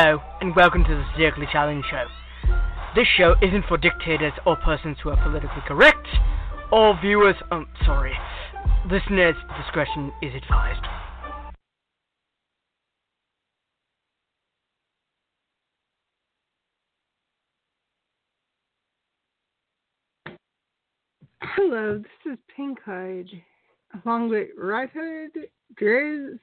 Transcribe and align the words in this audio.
Hello, 0.00 0.22
and 0.40 0.54
welcome 0.54 0.84
to 0.84 0.94
the 0.94 1.04
Satirically 1.10 1.48
Challenge 1.50 1.84
Show. 1.90 2.04
This 2.94 3.08
show 3.16 3.34
isn't 3.42 3.64
for 3.66 3.76
dictators 3.76 4.32
or 4.46 4.54
persons 4.54 4.96
who 5.02 5.10
are 5.10 5.20
politically 5.20 5.60
correct, 5.66 6.06
or 6.70 6.96
viewers, 7.00 7.34
um, 7.50 7.66
sorry, 7.84 8.12
listeners' 8.88 9.34
discretion 9.60 10.12
is 10.22 10.32
advised. 10.36 10.86
Hello, 21.40 21.98
this 21.98 22.32
is 22.34 22.38
Pinkhood, 22.56 23.26
along 24.04 24.28
with 24.28 24.50
Red 24.56 24.90
Hood, 24.94 25.48
Drizz. 25.74 26.38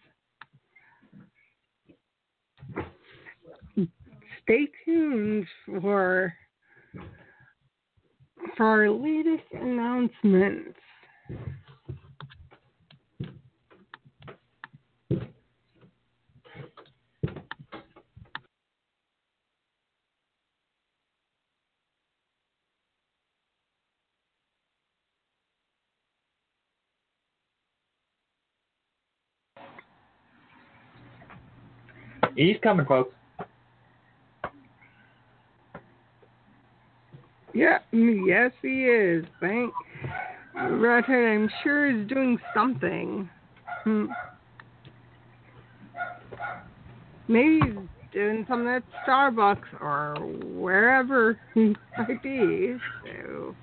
Stay 4.46 4.68
tuned 4.86 5.48
for 5.66 6.32
for 8.56 8.66
our 8.66 8.90
latest 8.92 9.44
announcements. 9.54 10.78
He's 32.36 32.58
coming, 32.62 32.86
folks. 32.86 33.16
Yeah, 37.56 37.78
mm, 37.94 38.28
yes, 38.28 38.52
he 38.62 38.84
is. 38.84 39.26
Thank 39.40 39.74
Redhood. 40.54 41.16
I'm 41.16 41.50
sure 41.64 41.90
is 41.90 42.06
doing 42.10 42.38
something. 42.54 43.30
Hmm. 43.86 44.08
Maybe 47.30 47.62
he's 47.64 47.76
doing 48.12 48.46
something 48.50 48.68
at 48.68 48.84
Starbucks 49.08 49.82
or 49.82 50.16
wherever 50.44 51.40
he 51.54 51.74
might 51.98 52.22
be. 52.22 52.76
So, 53.06 53.56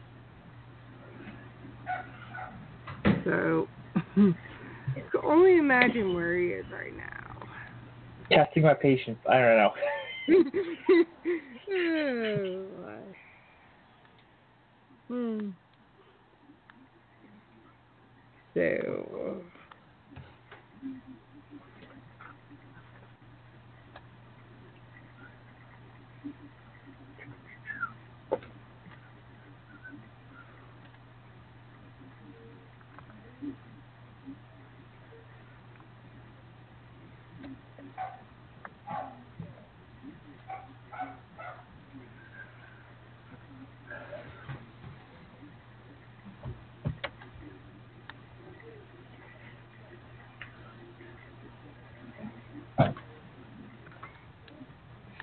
so 3.25 3.69
can 4.15 4.35
only 5.23 5.59
imagine 5.59 6.15
where 6.15 6.39
he 6.39 6.47
is 6.47 6.65
right 6.73 6.97
now. 6.97 7.43
Testing 8.31 8.63
my 8.63 8.73
patience. 8.73 9.19
I 9.29 9.39
don't 9.39 9.59
know. 9.59 9.73
oh. 11.71 13.13
Hmm. 15.13 15.51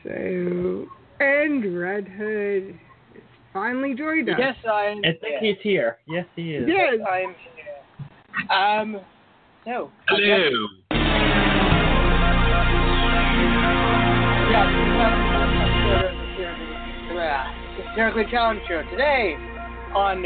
So 0.03 0.88
and 1.19 1.78
Redhood 1.99 2.79
is 3.13 3.21
finally 3.51 3.93
joined 3.93 4.29
us. 4.29 4.35
Yes, 4.39 4.55
I'm. 4.65 4.99
I 4.99 5.11
think 5.19 5.41
he's 5.41 5.57
here. 5.61 5.97
Yes, 6.07 6.25
he 6.33 6.53
is. 6.53 6.65
Yes. 6.65 6.93
I'm 7.05 7.35
here. 7.55 8.57
Um. 8.57 9.01
So. 9.65 9.91
Hello. 10.07 10.49
Yeah. 17.13 17.53
Hysterically 17.75 18.23
Challenge 18.31 18.61
Show 18.69 18.83
today 18.91 19.35
on 19.93 20.23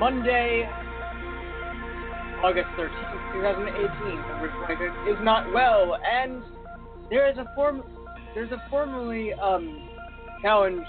Monday, 0.00 0.68
August 2.42 2.66
13th, 2.76 3.32
2018. 3.34 5.12
Is 5.14 5.18
not 5.22 5.52
well, 5.54 5.96
and 6.04 6.42
there 7.10 7.30
is 7.30 7.38
a 7.38 7.48
form. 7.54 7.84
There's 8.34 8.50
a 8.50 8.60
formerly 8.68 9.32
um 9.34 9.88
challenge 10.42 10.84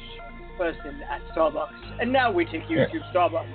person 0.57 1.01
at 1.11 1.21
Starbucks, 1.35 1.67
and 1.99 2.11
now 2.11 2.31
we 2.31 2.45
take 2.45 2.69
you 2.69 2.79
Yeah. 2.79 2.87
to 2.87 2.99
Starbucks. 3.13 3.47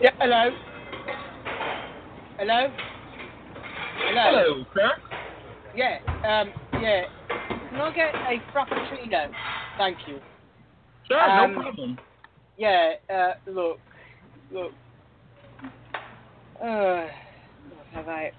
Yeah, 0.00 0.10
hello. 0.20 0.50
Hello? 2.38 2.72
Hello? 3.96 4.22
Hello, 4.22 4.64
sir. 4.74 4.92
Yeah, 5.74 5.98
um, 6.24 6.52
yeah. 6.80 7.04
Can 7.68 7.80
I 7.80 7.92
get 7.92 8.14
a 8.14 8.40
frappuccino? 8.52 9.32
Thank 9.78 10.06
you. 10.06 10.20
Sure, 11.04 11.28
Um, 11.30 11.54
no 11.56 11.62
problem. 11.62 11.98
Yeah, 12.56 12.94
uh, 13.12 13.32
look, 13.46 13.80
look. 14.54 14.72
Uh, 16.62 17.08
what 17.68 17.86
have 17.92 18.08
I? 18.08 18.30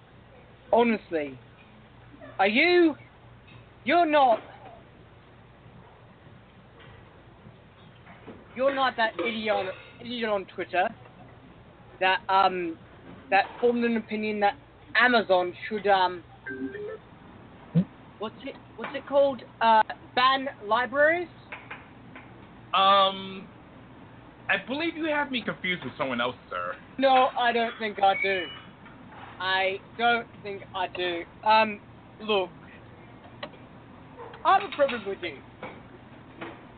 Honestly, 0.71 1.37
are 2.39 2.47
you? 2.47 2.95
You're 3.83 4.05
not. 4.05 4.39
You're 8.55 8.73
not 8.73 8.95
that 8.95 9.11
idiot 9.19 9.53
on, 9.53 9.69
idiot 9.99 10.29
on 10.29 10.45
Twitter 10.55 10.87
that 11.99 12.19
um 12.29 12.77
that 13.29 13.45
formed 13.59 13.83
an 13.83 13.97
opinion 13.97 14.39
that 14.39 14.53
Amazon 14.99 15.53
should 15.67 15.85
um 15.87 16.23
what's 18.19 18.35
it 18.43 18.55
what's 18.77 18.93
it 18.95 19.05
called 19.05 19.41
uh 19.61 19.81
ban 20.15 20.47
libraries. 20.65 21.27
Um, 22.73 23.47
I 24.49 24.57
believe 24.67 24.95
you 24.95 25.05
have 25.05 25.31
me 25.31 25.41
confused 25.43 25.83
with 25.83 25.93
someone 25.97 26.21
else, 26.21 26.35
sir. 26.49 26.75
No, 26.97 27.29
I 27.37 27.51
don't 27.51 27.73
think 27.79 28.01
I 28.01 28.13
do. 28.21 28.45
I 29.39 29.79
don't 29.97 30.27
think 30.43 30.61
I 30.73 30.87
do. 30.95 31.23
Um, 31.43 31.79
look, 32.21 32.49
I 34.45 34.59
have 34.59 34.71
a 34.71 34.75
problem 34.75 35.01
with 35.07 35.17
you. 35.21 35.37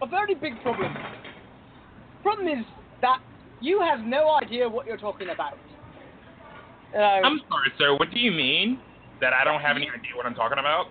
A 0.02 0.08
very 0.08 0.36
big 0.36 0.54
problem. 0.62 0.96
Problem 2.24 2.48
is 2.48 2.66
that 3.02 3.20
you 3.62 3.82
have 3.82 4.06
no 4.06 4.32
idea 4.42 4.68
what 4.68 4.88
you're 4.88 4.98
talking 4.98 5.30
about. 5.30 5.58
You, 6.94 7.02
I'm 7.02 7.42
sorry, 7.50 7.72
sir. 7.78 7.98
What 7.98 8.12
do 8.12 8.20
you 8.20 8.32
mean? 8.32 8.80
That 9.20 9.34
I 9.34 9.44
don't 9.44 9.62
have 9.62 9.76
any 9.76 9.88
idea 9.90 10.16
what 10.16 10.26
I'm 10.26 10.36
talking 10.36 10.60
about? 10.60 10.86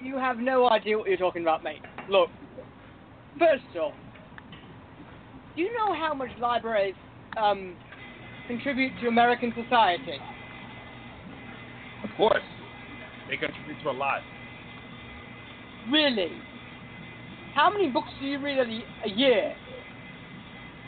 you 0.00 0.16
have 0.18 0.38
no 0.38 0.68
idea 0.68 0.98
what 0.98 1.08
you're 1.08 1.16
talking 1.16 1.42
about, 1.42 1.62
mate. 1.62 1.82
Look, 2.08 2.30
first 3.38 3.64
off, 3.80 3.94
do 5.58 5.64
you 5.64 5.74
know 5.76 5.92
how 5.92 6.14
much 6.14 6.30
libraries 6.40 6.94
um, 7.36 7.74
contribute 8.46 8.92
to 9.02 9.08
American 9.08 9.52
society? 9.60 10.20
Of 12.04 12.10
course. 12.16 12.44
They 13.28 13.36
contribute 13.36 13.82
to 13.82 13.90
a 13.90 13.92
lot. 13.92 14.20
Really? 15.90 16.30
How 17.56 17.70
many 17.70 17.90
books 17.90 18.08
do 18.20 18.26
you 18.26 18.38
read 18.40 18.58
a, 18.58 19.08
a 19.08 19.10
year? 19.10 19.52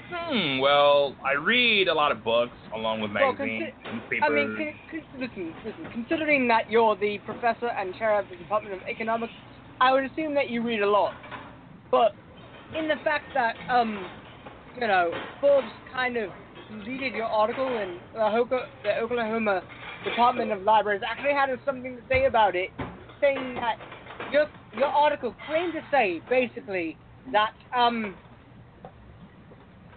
Hmm, 0.09 0.61
well, 0.61 1.17
I 1.25 1.33
read 1.33 1.89
a 1.89 1.95
lot 1.95 2.13
of 2.13 2.23
books 2.23 2.57
along 2.73 3.01
with 3.01 3.11
Well, 3.11 3.33
magazines, 3.33 3.65
consi- 3.89 3.93
newspapers. 3.93 4.23
I 4.23 4.33
mean, 4.33 4.57
con- 4.57 5.01
con- 5.11 5.21
listen, 5.21 5.55
listen. 5.65 5.91
Considering 5.93 6.47
that 6.47 6.71
you're 6.71 6.95
the 6.95 7.19
professor 7.27 7.71
and 7.77 7.93
chair 7.97 8.21
of 8.21 8.29
the 8.31 8.37
Department 8.37 8.77
of 8.77 8.83
Economics, 8.89 9.33
I 9.81 9.93
would 9.93 10.05
assume 10.05 10.33
that 10.35 10.49
you 10.49 10.63
read 10.63 10.83
a 10.83 10.89
lot. 10.89 11.15
But 11.91 12.13
in 12.79 12.87
the 12.87 12.97
fact 13.03 13.25
that, 13.35 13.57
um, 13.69 14.07
you 14.79 14.87
know, 14.87 15.11
Forbes 15.41 15.67
kind 15.93 16.17
of 16.17 16.31
deleted 16.71 17.15
your 17.15 17.25
article 17.25 17.67
and 17.67 17.99
the, 18.15 18.21
Hoka- 18.21 18.69
the 18.83 18.99
Oklahoma 18.99 19.63
Department 20.05 20.53
of 20.53 20.63
Libraries 20.63 21.03
actually 21.07 21.33
had 21.33 21.51
something 21.65 21.97
to 21.97 22.03
say 22.09 22.27
about 22.27 22.55
it, 22.55 22.71
saying 23.21 23.55
that 23.57 23.77
your 24.33 24.47
your 24.77 24.87
article 24.87 25.35
claimed 25.47 25.73
to 25.73 25.81
say 25.91 26.23
basically 26.29 26.97
that 27.33 27.53
um 27.77 28.15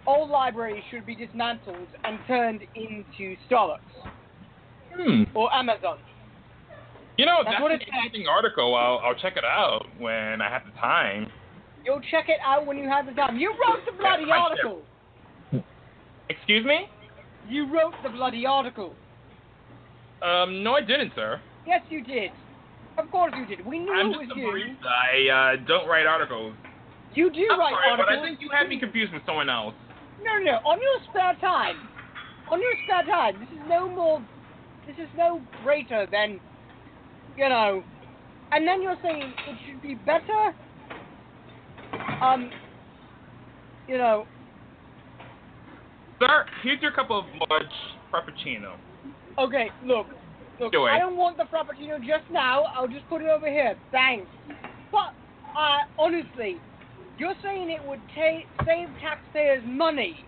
all 0.06 0.28
libraries 0.28 0.82
should 0.90 1.06
be 1.06 1.14
dismantled 1.14 1.88
and 2.04 2.18
turned 2.26 2.60
into 2.74 3.36
Starbucks 3.48 3.78
hmm. 4.94 5.22
or 5.34 5.54
Amazon. 5.54 5.98
You 7.16 7.26
know, 7.26 7.38
That's 7.44 7.56
that's, 7.60 7.74
an 7.74 7.80
interesting 7.80 8.26
article. 8.28 8.74
I'll, 8.74 8.98
I'll 8.98 9.14
check 9.14 9.36
it 9.36 9.44
out 9.44 9.86
when 9.98 10.42
I 10.42 10.50
have 10.50 10.62
the 10.66 10.78
time. 10.80 11.30
You'll 11.84 12.00
check 12.10 12.28
it 12.28 12.38
out 12.44 12.66
when 12.66 12.78
you 12.78 12.88
have 12.88 13.06
the 13.06 13.12
time. 13.12 13.36
You 13.36 13.50
wrote 13.50 13.84
the 13.84 13.92
bloody 13.92 14.24
article. 14.30 14.82
Excuse 16.28 16.64
me? 16.64 16.88
You 17.48 17.70
wrote 17.72 17.94
the 18.02 18.08
bloody 18.08 18.46
article. 18.46 18.94
Um, 20.22 20.62
no, 20.62 20.74
I 20.74 20.80
didn't, 20.80 21.12
sir. 21.14 21.40
Yes, 21.66 21.82
you 21.90 22.02
did. 22.02 22.30
Of 22.96 23.10
course 23.10 23.34
you 23.36 23.44
did. 23.44 23.66
We 23.66 23.78
knew 23.78 23.92
I'm 23.92 24.06
it 24.12 24.18
was 24.18 24.28
just 24.28 24.36
a 24.36 24.40
you. 24.40 24.46
barista. 24.46 24.86
I 24.86 25.54
uh, 25.54 25.66
don't 25.66 25.86
write 25.88 26.06
articles. 26.06 26.54
You 27.14 27.30
do 27.30 27.46
I'm 27.50 27.58
write 27.58 27.74
sorry, 27.74 27.96
but 27.96 28.08
articles. 28.08 28.18
I 28.22 28.26
think 28.28 28.40
you 28.40 28.48
had 28.50 28.68
me 28.68 28.78
confused 28.80 29.12
with 29.12 29.22
someone 29.26 29.50
else. 29.50 29.74
No, 30.22 30.38
no, 30.38 30.44
no. 30.44 30.56
On 30.64 30.80
your 30.80 30.98
spare 31.10 31.36
time. 31.40 31.76
On 32.50 32.60
your 32.60 32.72
spare 32.84 33.04
time. 33.04 33.38
This 33.40 33.48
is 33.50 33.64
no 33.68 33.88
more. 33.88 34.24
This 34.86 34.96
is 34.96 35.08
no 35.16 35.42
greater 35.62 36.06
than, 36.10 36.40
you 37.36 37.48
know. 37.48 37.82
And 38.52 38.66
then 38.66 38.80
you're 38.80 38.98
saying 39.02 39.32
it 39.48 39.56
should 39.66 39.82
be 39.82 39.94
better. 39.94 40.54
Um. 42.22 42.50
You 43.88 43.98
know. 43.98 44.26
Sir, 46.20 46.46
here's 46.62 46.80
your 46.80 46.92
cup 46.92 47.10
of 47.10 47.24
much 47.38 47.72
frappuccino. 48.12 48.76
Okay, 49.38 49.70
look. 49.84 50.06
Look, 50.60 50.72
Do. 50.72 50.84
I 50.84 50.98
don't 50.98 51.16
want 51.16 51.36
the 51.36 51.44
frappuccino 51.44 51.98
just 51.98 52.30
now. 52.30 52.62
I'll 52.74 52.88
just 52.88 53.08
put 53.08 53.20
it 53.20 53.28
over 53.28 53.46
here. 53.46 53.76
Thanks. 53.90 54.26
But, 54.92 55.12
uh, 55.58 55.78
honestly, 55.98 56.58
you're 57.18 57.34
saying 57.42 57.70
it 57.70 57.84
would 57.84 58.00
ta- 58.14 58.64
save 58.64 58.88
taxpayers 59.00 59.62
money 59.66 60.24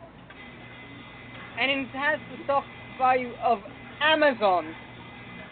and 1.61 1.71
enhance 1.71 2.21
the 2.37 2.43
stock 2.45 2.65
value 2.99 3.33
of 3.43 3.61
Amazon 4.03 4.75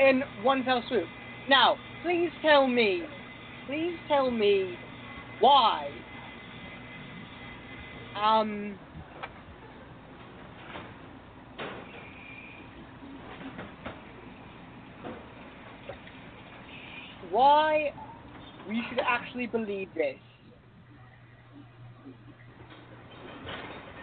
in 0.01 0.23
one 0.43 0.65
fell 0.65 0.83
swoop. 0.89 1.07
Now, 1.49 1.77
please 2.03 2.31
tell 2.43 2.67
me, 2.67 3.05
please 3.67 3.97
tell 4.09 4.31
me 4.31 4.77
why. 5.41 5.91
Um. 8.17 8.79
Why 17.31 17.93
we 18.69 18.83
should 18.89 19.01
actually 19.01 19.47
believe 19.47 19.89
this. 19.95 20.17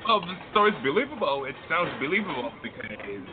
Well, 0.07 0.21
the 0.21 0.35
story's 0.51 0.75
believable. 0.83 1.45
It 1.45 1.55
sounds 1.69 1.91
believable 1.99 2.51
because 2.61 3.27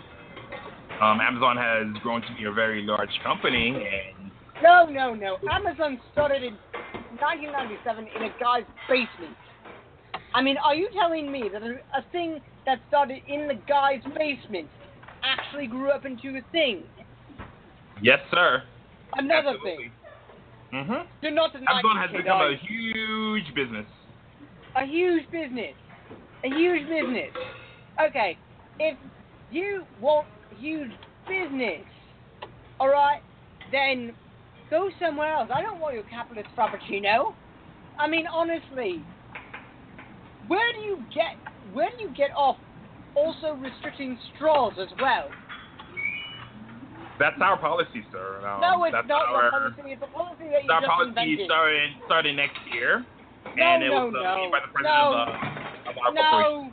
um, 1.00 1.20
Amazon 1.20 1.56
has 1.56 2.02
grown 2.02 2.20
to 2.22 2.28
be 2.38 2.44
a 2.44 2.52
very 2.52 2.82
large 2.82 3.10
company, 3.24 3.68
and 3.70 4.30
No, 4.62 4.86
no, 4.86 5.14
no. 5.14 5.38
Amazon 5.50 6.00
started 6.12 6.42
in 6.42 6.54
1997 7.18 8.06
in 8.16 8.22
a 8.22 8.28
guy's 8.38 8.64
basement. 8.88 9.36
I 10.38 10.40
mean, 10.40 10.56
are 10.64 10.74
you 10.76 10.88
telling 10.94 11.32
me 11.32 11.50
that 11.52 11.62
a, 11.62 11.80
a 11.98 12.04
thing 12.12 12.40
that 12.64 12.78
started 12.86 13.18
in 13.26 13.48
the 13.48 13.54
guy's 13.66 14.04
basement 14.16 14.68
actually 15.24 15.66
grew 15.66 15.90
up 15.90 16.04
into 16.04 16.28
a 16.38 16.42
thing? 16.52 16.84
yes, 18.00 18.20
sir. 18.30 18.62
Another 19.14 19.48
Absolutely. 19.48 19.76
thing. 19.76 19.92
Mm-hmm. 20.72 21.06
Do 21.22 21.30
not 21.32 21.52
deny 21.52 21.64
Amazon 21.72 21.96
has 21.96 22.10
become 22.16 22.38
I- 22.40 22.52
a 22.52 22.56
huge 22.56 23.52
business. 23.56 23.86
a 24.76 24.86
huge 24.86 25.28
business. 25.32 25.74
A 26.44 26.48
huge 26.48 26.82
business. 26.88 27.30
Okay, 28.00 28.38
if 28.78 28.96
you 29.50 29.82
want 30.00 30.28
huge 30.56 30.92
business, 31.28 31.82
alright, 32.80 33.22
then 33.72 34.12
go 34.70 34.88
somewhere 35.00 35.32
else. 35.34 35.50
I 35.52 35.62
don't 35.62 35.80
want 35.80 35.94
your 35.94 36.04
capitalist 36.04 36.48
frappuccino. 36.56 37.34
I 37.98 38.08
mean, 38.08 38.26
honestly, 38.32 39.02
where 40.48 40.72
do 40.72 40.80
you 40.80 40.98
get 41.14 41.36
where 41.72 41.88
do 41.96 42.02
you 42.04 42.10
get 42.16 42.30
off 42.36 42.56
also 43.14 43.54
restricting 43.54 44.18
straws 44.34 44.74
as 44.80 44.88
well? 45.00 45.28
That's 47.18 47.36
our 47.42 47.58
policy, 47.58 48.06
sir. 48.12 48.46
Um, 48.46 48.60
no, 48.62 48.84
it's 48.84 48.94
that's 48.94 49.08
not 49.08 49.26
our, 49.26 49.50
policy. 49.50 49.90
It's 49.90 50.02
a 50.02 50.06
policy 50.14 50.46
that 50.54 50.62
you 50.64 50.70
Our 50.70 50.80
just 50.80 50.90
policy 50.90 51.10
invented. 51.10 51.46
started 51.50 51.90
starting 52.06 52.36
next 52.36 52.58
year, 52.72 53.02
No, 53.56 53.62
and 53.62 53.82
it 53.82 53.90
no, 53.90 54.06
was 54.06 54.14
uh, 54.14 54.22
no, 54.22 54.34
made 54.38 54.52
by 54.54 54.60
the 54.62 54.70
president 54.70 54.94
no. 54.94 55.18
of, 55.18 55.28
uh, 55.28 55.90
of 55.90 55.94
our. 55.98 56.10
No, 56.14 56.70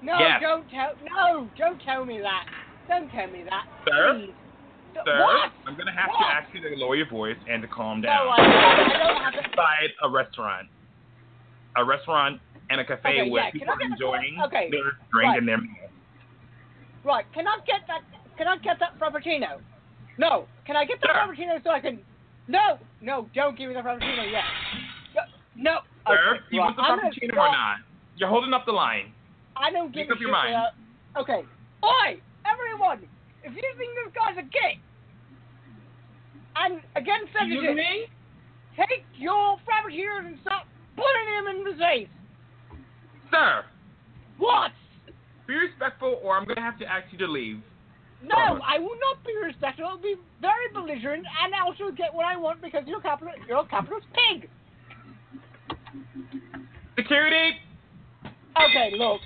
no, 0.00 0.14
Yes. 0.18 0.40
don't 0.40 0.64
tell. 0.72 0.92
No, 1.04 1.48
don't 1.58 1.80
tell 1.84 2.04
me 2.08 2.18
that. 2.20 2.48
Don't 2.88 3.10
tell 3.12 3.28
me 3.28 3.44
that. 3.44 3.64
Sir? 3.84 4.14
Please. 4.24 4.32
Sir, 5.04 5.20
What? 5.20 5.52
I'm 5.66 5.76
gonna 5.76 5.92
have 5.92 6.08
to 6.16 6.24
ask 6.32 6.48
you 6.54 6.60
to 6.64 6.76
lower 6.80 6.96
your 6.96 7.08
voice 7.10 7.36
and 7.50 7.60
to 7.60 7.68
calm 7.68 8.00
No, 8.00 8.08
down. 8.08 8.28
I, 8.28 8.40
I 8.40 8.98
don't 9.04 9.20
have 9.20 9.32
to. 9.34 9.50
Inside 9.50 9.90
a 10.02 10.08
restaurant, 10.08 10.68
a 11.76 11.84
restaurant 11.84 12.40
and 12.70 12.80
a 12.80 12.84
cafe 12.84 13.20
Okay, 13.20 13.30
where 13.30 13.44
yeah, 13.44 13.50
people 13.50 13.68
are 13.70 13.80
enjoying 13.80 14.38
okay, 14.46 14.68
their 14.70 14.96
drink 15.12 15.28
right. 15.28 15.38
and 15.38 15.48
their 15.48 15.58
meal. 15.58 15.90
Right, 17.04 17.24
can 17.34 17.46
I 17.46 17.58
get 17.66 17.86
that? 17.86 18.02
Can 18.36 18.46
I 18.48 18.56
get 18.58 18.78
that 18.80 18.98
frappuccino? 18.98 19.60
No, 20.18 20.46
can 20.66 20.76
I 20.76 20.84
get 20.84 21.00
the 21.00 21.08
Sir. 21.08 21.14
frappuccino 21.14 21.62
so 21.62 21.70
I 21.70 21.80
can? 21.80 22.00
No, 22.48 22.78
no, 23.00 23.28
don't 23.34 23.56
give 23.56 23.68
me 23.68 23.74
the 23.74 23.80
frappuccino 23.80 24.30
yet. 24.30 24.44
No, 25.14 25.22
no. 25.56 25.78
Sir, 26.06 26.40
you 26.50 26.60
right, 26.60 26.66
want 26.66 26.76
the 26.76 26.82
gonna 26.82 27.02
frappuccino 27.02 27.32
or 27.32 27.52
not? 27.52 27.76
You're 28.16 28.28
holding 28.28 28.52
up 28.54 28.64
the 28.66 28.72
line. 28.72 29.12
I 29.56 29.70
don't 29.70 29.92
give 29.92 30.08
Make 30.08 30.10
a 30.10 30.12
up 30.14 30.20
your 30.20 30.28
shit 30.28 30.52
mind. 30.52 30.72
Okay. 31.16 31.42
Oi, 31.84 32.20
everyone! 32.46 33.06
If 33.44 33.52
you 33.54 33.62
think 33.76 33.92
this 33.94 34.12
guy's 34.14 34.38
a 34.38 34.46
gay, 34.48 34.80
and 36.56 36.80
against 36.96 37.34
me? 37.44 38.08
take 38.76 39.04
your 39.16 39.56
frappuccinos 39.62 40.26
and 40.26 40.38
stop 40.42 40.66
putting 40.96 41.28
him 41.30 41.46
in 41.46 41.64
the 41.64 41.76
face. 41.78 42.08
Sir, 43.34 43.64
What? 44.38 44.70
be 45.48 45.54
respectful 45.54 46.20
or 46.22 46.36
I'm 46.38 46.46
gonna 46.46 46.60
have 46.62 46.78
to 46.78 46.86
ask 46.86 47.04
you 47.12 47.18
to 47.18 47.26
leave. 47.26 47.60
No, 48.22 48.34
Robert. 48.36 48.62
I 48.64 48.78
will 48.78 48.96
not 49.00 49.22
be 49.26 49.34
respectful. 49.42 49.84
I'll 49.86 49.98
be 49.98 50.14
very 50.40 50.68
belligerent 50.72 51.26
and 51.42 51.52
I'll 51.54 51.66
also 51.66 51.90
get 51.90 52.14
what 52.14 52.24
I 52.24 52.36
want 52.36 52.62
because 52.62 52.84
you're 52.86 53.00
a 53.00 53.02
capitalist. 53.02 53.40
You're 53.48 53.58
a 53.58 53.66
capitalist 53.66 54.06
pig. 54.14 54.48
Security, 56.96 57.58
Okay, 58.56 58.92
look. 58.96 59.20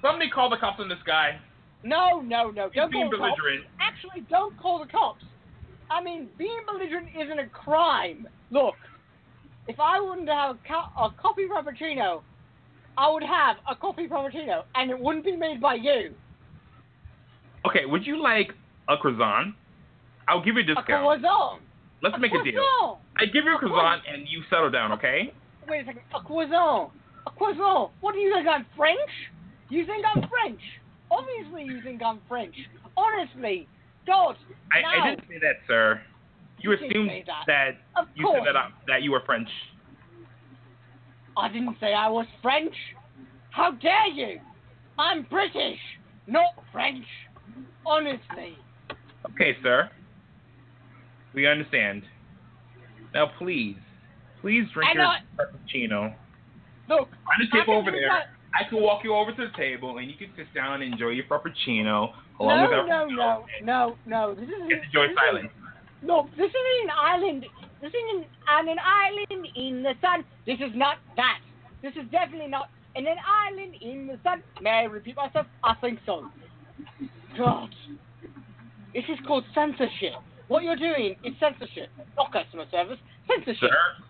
somebody 0.00 0.30
call 0.30 0.48
the 0.48 0.56
cops 0.56 0.78
on 0.80 0.88
this 0.88 0.98
guy. 1.04 1.38
No, 1.82 2.20
no, 2.20 2.50
no. 2.50 2.66
He's 2.68 2.76
Don't 2.76 2.92
being 2.92 3.10
call 3.10 3.18
the 3.34 3.34
cops. 3.34 3.40
Actually, 3.80 4.20
don't 4.30 4.56
call 4.58 4.78
the 4.78 4.86
cops. 4.86 5.24
I 5.90 6.00
mean, 6.02 6.28
being 6.38 6.60
belligerent 6.70 7.08
isn't 7.20 7.38
a 7.38 7.48
crime. 7.48 8.28
Look, 8.52 8.76
if 9.66 9.78
I 9.80 9.98
wanted 10.00 10.26
to 10.26 10.34
have 10.34 10.56
a, 10.56 10.58
co- 10.66 11.02
a 11.04 11.10
coffee 11.20 11.46
frappuccino, 11.50 12.22
I 13.00 13.10
would 13.10 13.22
have 13.22 13.56
a 13.66 13.74
coffee 13.74 14.06
frappuccino, 14.06 14.64
and 14.74 14.90
it 14.90 15.00
wouldn't 15.00 15.24
be 15.24 15.34
made 15.34 15.58
by 15.58 15.76
you. 15.76 16.12
Okay, 17.66 17.86
would 17.86 18.06
you 18.06 18.22
like 18.22 18.52
a 18.88 18.96
croissant? 18.98 19.54
I'll 20.28 20.44
give 20.44 20.56
you 20.56 20.60
a 20.60 20.66
discount. 20.66 20.90
A 20.90 21.18
croissant. 21.18 21.62
Let's 22.02 22.16
a 22.16 22.18
make 22.18 22.32
a 22.32 22.44
deal. 22.44 23.00
I 23.16 23.24
give 23.24 23.44
you 23.46 23.52
a 23.52 23.56
A 23.56 23.58
croissant 23.58 24.02
and 24.06 24.28
you 24.28 24.42
settle 24.50 24.70
down, 24.70 24.92
okay? 24.92 25.32
Wait 25.66 25.80
a 25.80 25.86
second. 25.86 26.02
A 26.14 26.20
croissant. 26.20 26.92
A 27.26 27.30
croissant. 27.30 27.90
What 28.02 28.12
do 28.12 28.18
you 28.18 28.34
think? 28.34 28.46
I'm 28.46 28.66
French? 28.76 29.10
You 29.70 29.86
think 29.86 30.04
I'm 30.04 30.28
French? 30.28 30.60
Obviously, 31.10 31.64
you 31.64 31.80
think 31.82 32.02
I'm 32.02 32.20
French. 32.28 32.54
Honestly, 32.98 33.66
God. 34.06 34.36
I. 34.72 35.06
I 35.06 35.10
didn't 35.10 35.26
say 35.26 35.38
that, 35.40 35.56
sir. 35.66 36.02
You 36.58 36.72
You 36.72 36.76
assumed 36.76 37.10
that. 37.26 37.44
that 37.46 37.70
you 38.14 38.30
said 38.34 38.44
that 38.44 38.56
I, 38.56 38.68
that 38.88 39.02
you 39.02 39.12
were 39.12 39.22
French. 39.24 39.48
I 41.40 41.48
didn't 41.48 41.76
say 41.80 41.94
I 41.94 42.08
was 42.08 42.26
French. 42.42 42.74
How 43.50 43.72
dare 43.72 44.08
you? 44.08 44.40
I'm 44.98 45.22
British, 45.24 45.78
not 46.26 46.52
French. 46.72 47.04
Honestly. 47.86 48.56
Okay, 49.32 49.56
sir. 49.62 49.90
We 51.34 51.46
understand. 51.46 52.02
Now, 53.14 53.30
please, 53.38 53.76
please 54.40 54.66
drink 54.74 54.90
And 54.90 54.98
your 54.98 55.06
I- 55.06 55.20
frappuccino. 55.36 56.14
Look. 56.88 57.08
Find 57.08 57.42
a 57.52 57.56
I 57.56 57.60
table 57.60 57.74
over 57.78 57.90
there. 57.90 58.08
that- 58.08 58.28
I 58.52 58.64
can 58.68 58.82
walk 58.82 59.04
you 59.04 59.14
over 59.14 59.30
to 59.32 59.46
the 59.46 59.56
table, 59.56 59.98
and 59.98 60.10
you 60.10 60.16
can 60.16 60.34
sit 60.36 60.52
down 60.52 60.82
and 60.82 60.92
enjoy 60.92 61.10
your 61.10 61.24
frappuccino 61.26 62.12
along 62.40 62.62
with 62.62 62.70
No, 62.72 62.76
our 62.80 62.86
no, 62.86 63.04
no, 63.06 63.46
no, 63.62 63.96
no. 63.96 63.96
no. 64.06 64.34
This 64.34 64.48
is 64.48 64.84
enjoy 64.84 65.06
this 65.08 65.16
silence. 65.16 65.46
Is, 65.52 66.08
look, 66.08 66.26
this 66.36 66.50
is 66.50 66.56
an 66.84 66.90
island. 66.90 67.46
This 67.80 67.88
is 67.90 68.00
an, 68.14 68.24
on 68.48 68.68
an 68.68 68.78
island 68.78 69.48
in 69.56 69.82
the 69.82 69.94
sun. 70.00 70.24
This 70.46 70.58
is 70.60 70.72
not 70.74 70.98
that. 71.16 71.38
This 71.82 71.92
is 71.92 72.10
definitely 72.10 72.48
not 72.48 72.68
in 72.94 73.06
an 73.06 73.16
island 73.26 73.74
in 73.80 74.06
the 74.06 74.18
sun. 74.22 74.42
May 74.60 74.70
I 74.70 74.82
repeat 74.82 75.16
myself? 75.16 75.46
I 75.64 75.74
think 75.80 75.98
so. 76.04 76.26
God. 77.38 77.70
This 78.94 79.04
is 79.04 79.18
called 79.26 79.44
censorship. 79.54 80.14
What 80.48 80.64
you're 80.64 80.76
doing 80.76 81.14
is 81.24 81.32
censorship, 81.38 81.88
not 82.16 82.32
customer 82.32 82.64
service. 82.70 82.98
Censorship. 83.28 83.70
Sir, 83.70 84.04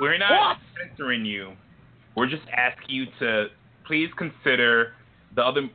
we're 0.00 0.16
not 0.18 0.30
What? 0.30 0.56
censoring 0.88 1.24
you. 1.26 1.52
We're 2.16 2.28
just 2.28 2.44
asking 2.56 2.94
you 2.94 3.04
to 3.20 3.46
please 3.86 4.08
consider 4.16 4.94
the 5.36 5.42
other 5.42 5.68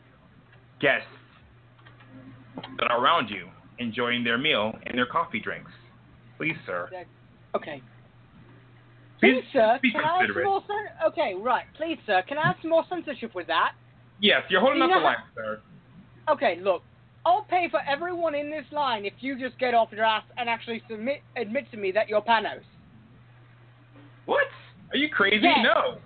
guests 0.82 1.08
that 2.80 2.90
are 2.90 3.00
around 3.00 3.30
you 3.30 3.48
enjoying 3.80 4.24
their 4.24 4.40
meal 4.40 4.74
and 4.88 4.98
their 4.98 5.06
coffee 5.06 5.40
drinks. 5.40 5.72
Please, 6.38 6.56
sir. 6.66 6.90
Okay. 7.58 7.82
Please, 9.20 9.44
sir, 9.52 9.80
be 9.82 9.92
can 9.92 10.02
I 10.06 10.20
have 10.20 10.30
some 10.32 10.44
more 10.44 10.64
cen- 10.68 11.08
Okay, 11.08 11.34
right. 11.36 11.66
Please, 11.76 11.98
sir, 12.06 12.22
can 12.28 12.38
I 12.38 12.48
have 12.48 12.58
some 12.62 12.70
more 12.70 12.84
censorship 12.88 13.34
with 13.34 13.48
that? 13.48 13.72
Yes, 14.22 14.44
you're 14.50 14.62
holding 14.62 14.78
You 14.78 14.86
up 14.86 14.92
the 14.92 15.04
line, 15.04 15.16
sir. 15.36 15.60
Okay, 16.30 16.60
look, 16.62 16.84
I'll 17.26 17.44
pay 17.50 17.68
for 17.70 17.80
everyone 17.90 18.36
in 18.36 18.52
this 18.52 18.66
line 18.72 19.06
if 19.06 19.14
you 19.20 19.40
just 19.40 19.58
get 19.58 19.74
off 19.74 19.90
your 19.92 20.06
ass 20.06 20.24
and 20.38 20.48
actually 20.48 20.84
submit, 20.90 21.22
admit 21.36 21.70
to 21.72 21.78
me 21.78 21.92
that 21.94 22.08
you're 22.08 22.22
Panos. 22.22 22.62
What? 24.26 24.48
Are 24.92 24.98
you 24.98 25.10
crazy? 25.10 25.40
Yeah. 25.44 25.64
No. 25.64 25.98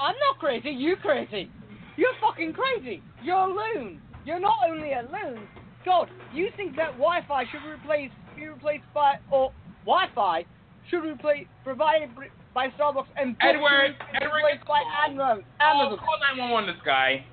I'm 0.00 0.16
not 0.28 0.38
crazy, 0.40 0.70
you 0.70 0.96
crazy. 0.96 1.48
You're 1.96 2.14
fucking 2.20 2.52
crazy. 2.52 3.00
You're 3.22 3.36
a 3.36 3.46
loon. 3.46 4.00
You're 4.26 4.40
not 4.40 4.56
only 4.68 4.92
a 4.92 5.02
loon. 5.12 5.46
God, 5.84 6.08
you 6.32 6.48
think 6.56 6.74
that 6.76 6.92
Wi-Fi 6.92 7.44
should 7.52 7.62
replace 7.70 8.10
be 8.34 8.46
replaced 8.48 8.84
by 8.92 9.18
or 9.30 9.52
Wi-Fi 9.84 10.44
should 10.90 11.04
replace 11.04 11.46
provided 11.64 12.10
by 12.54 12.68
Starbucks 12.78 13.06
and 13.16 13.36
Edward, 13.40 13.96
should 13.98 14.12
be 14.12 14.24
Edward, 14.24 14.36
replaced 14.36 14.66
by 14.66 14.80
Amazon. 15.06 15.44
Oh, 15.60 15.96
call 15.98 16.18
911 16.36 16.74
this 16.74 16.82
guy. 16.84 17.24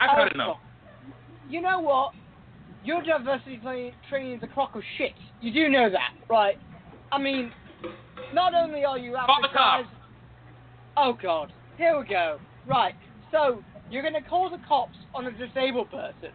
I've 0.00 0.10
Oh, 0.18 0.22
had 0.24 0.32
enough. 0.32 0.56
You 1.48 1.60
know 1.60 1.78
what? 1.80 2.12
Your 2.84 3.02
diversity 3.02 3.58
tra- 3.62 3.90
training 4.08 4.32
is 4.38 4.42
a 4.42 4.46
crock 4.48 4.74
of 4.74 4.82
shit. 4.98 5.12
You 5.40 5.52
do 5.52 5.68
know 5.68 5.88
that, 5.90 6.12
right? 6.28 6.56
I 7.12 7.18
mean, 7.18 7.52
not 8.32 8.54
only 8.54 8.84
are 8.84 8.98
you 8.98 9.12
Call 9.14 9.26
the 9.40 9.48
advertised. 9.48 9.88
Oh 10.96 11.12
God, 11.22 11.52
here 11.78 11.98
we 11.98 12.06
go. 12.06 12.38
Right, 12.66 12.94
so 13.30 13.62
you're 13.90 14.02
gonna 14.02 14.22
call 14.22 14.50
the 14.50 14.58
cops 14.66 14.96
on 15.14 15.26
a 15.26 15.30
disabled 15.32 15.90
person. 15.90 16.30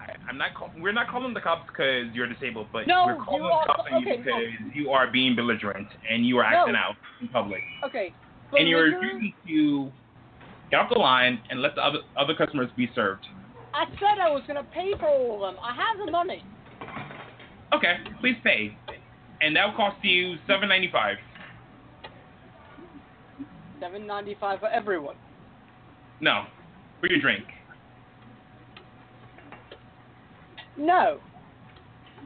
I, 0.00 0.15
I'm 0.28 0.38
not. 0.38 0.54
Call, 0.54 0.70
we're 0.78 0.92
not 0.92 1.08
calling 1.08 1.32
the 1.34 1.40
cops 1.40 1.68
because 1.68 2.12
you're 2.12 2.26
disabled, 2.26 2.66
but 2.72 2.86
No, 2.86 3.06
we're 3.06 3.24
calling 3.24 3.42
you 3.44 3.48
are- 3.48 3.64
the 3.66 3.72
cops 3.72 3.88
on 3.92 4.02
you 4.02 4.08
okay, 4.12 4.16
no. 4.18 4.24
because 4.24 4.74
you 4.74 4.90
are 4.90 5.06
being 5.10 5.36
belligerent 5.36 5.88
and 6.08 6.26
you 6.26 6.38
are 6.38 6.50
No. 6.50 6.58
acting 6.60 6.74
out 6.76 6.96
in 7.20 7.28
public, 7.28 7.62
Okay. 7.84 8.12
and 8.58 8.68
you're 8.68 8.84
refusing 8.98 9.32
to 9.46 9.92
get 10.70 10.80
off 10.80 10.90
the 10.90 10.98
line 10.98 11.40
and 11.50 11.62
let 11.62 11.74
the 11.76 11.84
other 11.84 12.00
other 12.16 12.34
customers 12.34 12.70
be 12.76 12.90
served. 12.94 13.24
I 13.72 13.84
said 14.00 14.18
I 14.18 14.30
was 14.30 14.42
gonna 14.48 14.64
pay 14.64 14.94
for 14.98 15.06
all 15.06 15.44
of 15.44 15.54
them. 15.54 15.62
I 15.62 15.72
have 15.74 15.98
the 16.04 16.10
money. 16.10 16.42
Okay, 17.72 17.98
please 18.20 18.36
pay, 18.42 18.76
and 19.42 19.54
that 19.54 19.66
will 19.66 19.74
cost 19.76 20.02
you 20.04 20.38
seven 20.46 20.68
ninety 20.68 20.88
five. 20.90 21.18
Seven 23.80 24.06
ninety 24.06 24.34
five 24.40 24.60
for 24.60 24.68
everyone. 24.68 25.16
No, 26.20 26.46
for 27.00 27.08
your 27.08 27.20
drink. 27.20 27.44
No. 30.78 31.18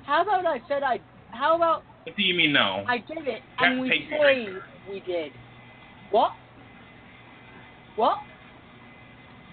How 0.06 0.22
about 0.22 0.46
I 0.46 0.58
said 0.68 0.82
I? 0.82 1.00
How 1.30 1.56
about 1.56 1.84
What 2.04 2.16
do 2.16 2.22
you 2.22 2.34
mean 2.34 2.52
no? 2.52 2.84
I 2.88 2.98
did 2.98 3.26
it 3.26 3.42
and 3.58 3.80
we 3.80 3.88
say 3.88 4.46
we 4.90 5.00
did? 5.00 5.32
What? 6.10 6.32
What? 7.96 8.18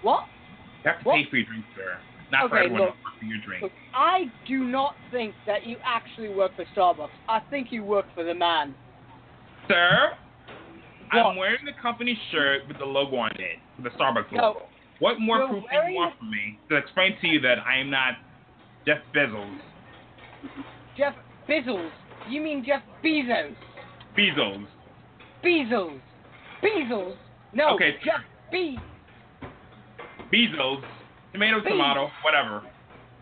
What? 0.01 0.23
You 0.83 0.91
have 0.91 0.99
to 1.03 1.05
What? 1.09 1.15
pay 1.15 1.29
for 1.29 1.35
your 1.37 1.45
drink, 1.45 1.65
sir. 1.75 1.97
Not 2.31 2.49
for 2.49 2.57
everyone 2.57 2.81
look. 2.81 2.95
for 3.19 3.25
your 3.25 3.37
drink. 3.45 3.63
Look, 3.63 3.71
I 3.93 4.25
do 4.47 4.63
not 4.63 4.95
think 5.11 5.33
that 5.45 5.65
you 5.65 5.77
actually 5.85 6.29
work 6.29 6.55
for 6.55 6.65
Starbucks. 6.75 7.09
I 7.29 7.39
think 7.49 7.71
you 7.71 7.83
work 7.83 8.05
for 8.13 8.23
the 8.23 8.33
man. 8.33 8.75
Sir, 9.67 10.11
what? 11.11 11.25
I'm 11.25 11.35
wearing 11.37 11.63
the 11.65 11.73
company 11.81 12.17
shirt 12.31 12.67
with 12.67 12.77
the 12.79 12.85
logo 12.85 13.15
on 13.17 13.31
it, 13.35 13.59
the 13.83 13.89
Starbucks 13.91 14.31
No. 14.31 14.41
logo. 14.47 14.61
What 14.99 15.19
more 15.19 15.37
You're 15.39 15.47
proof 15.49 15.63
do 15.69 15.89
you 15.89 15.95
want 15.95 16.17
from 16.17 16.31
me 16.31 16.57
to 16.69 16.75
explain 16.75 17.17
to 17.21 17.27
you 17.27 17.39
that 17.41 17.59
I 17.59 17.77
am 17.77 17.89
not 17.89 18.15
Jeff 18.87 18.99
Bezos? 19.13 19.57
Jeff 20.97 21.13
Bezos. 21.49 21.89
You 22.29 22.39
mean 22.39 22.63
Jeff 22.65 22.81
Bezos? 23.03 23.53
Bezos. 24.17 24.65
Bezos. 25.43 25.99
Bezos. 26.63 27.17
No. 27.51 27.75
Okay. 27.75 27.95
Jeff 28.05 28.21
Be. 28.49 28.79
Bezos. 30.31 30.81
Tomato, 31.33 31.61
Be- 31.61 31.69
tomato, 31.69 32.09
whatever. 32.23 32.63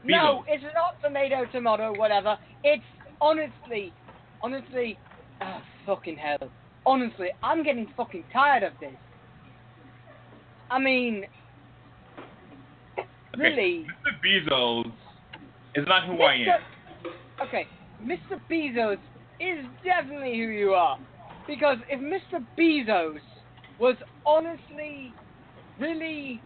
No, 0.04 0.44
it's 0.48 0.64
not 0.76 1.02
tomato, 1.02 1.46
tomato, 1.52 1.98
whatever. 1.98 2.38
It's 2.64 2.84
honestly, 3.20 3.92
honestly, 4.44 5.00
ah, 5.42 5.64
fucking 5.88 6.18
hell. 6.18 6.48
Honestly, 6.86 7.30
I'm 7.42 7.64
getting 7.64 7.88
fucking 7.98 8.26
tired 8.32 8.62
of 8.62 8.74
this. 8.80 8.94
I 10.70 10.78
mean, 10.78 11.26
Okay, 13.00 13.08
really. 13.36 13.88
Mr. 14.06 14.48
Bezos 14.48 14.92
is 15.76 15.86
not 15.88 16.06
who 16.06 16.22
I 16.22 16.36
am. 16.36 16.62
Okay, 17.48 17.68
Mr. 18.04 18.40
Bezos 18.50 18.98
is 19.40 19.66
definitely 19.84 20.38
who 20.38 20.48
you 20.48 20.72
are. 20.72 20.98
Because 21.48 21.78
if 21.90 22.00
Mr. 22.00 22.44
Bezos 22.58 23.20
was 23.80 23.96
honestly, 24.26 25.14
really, 25.80 26.42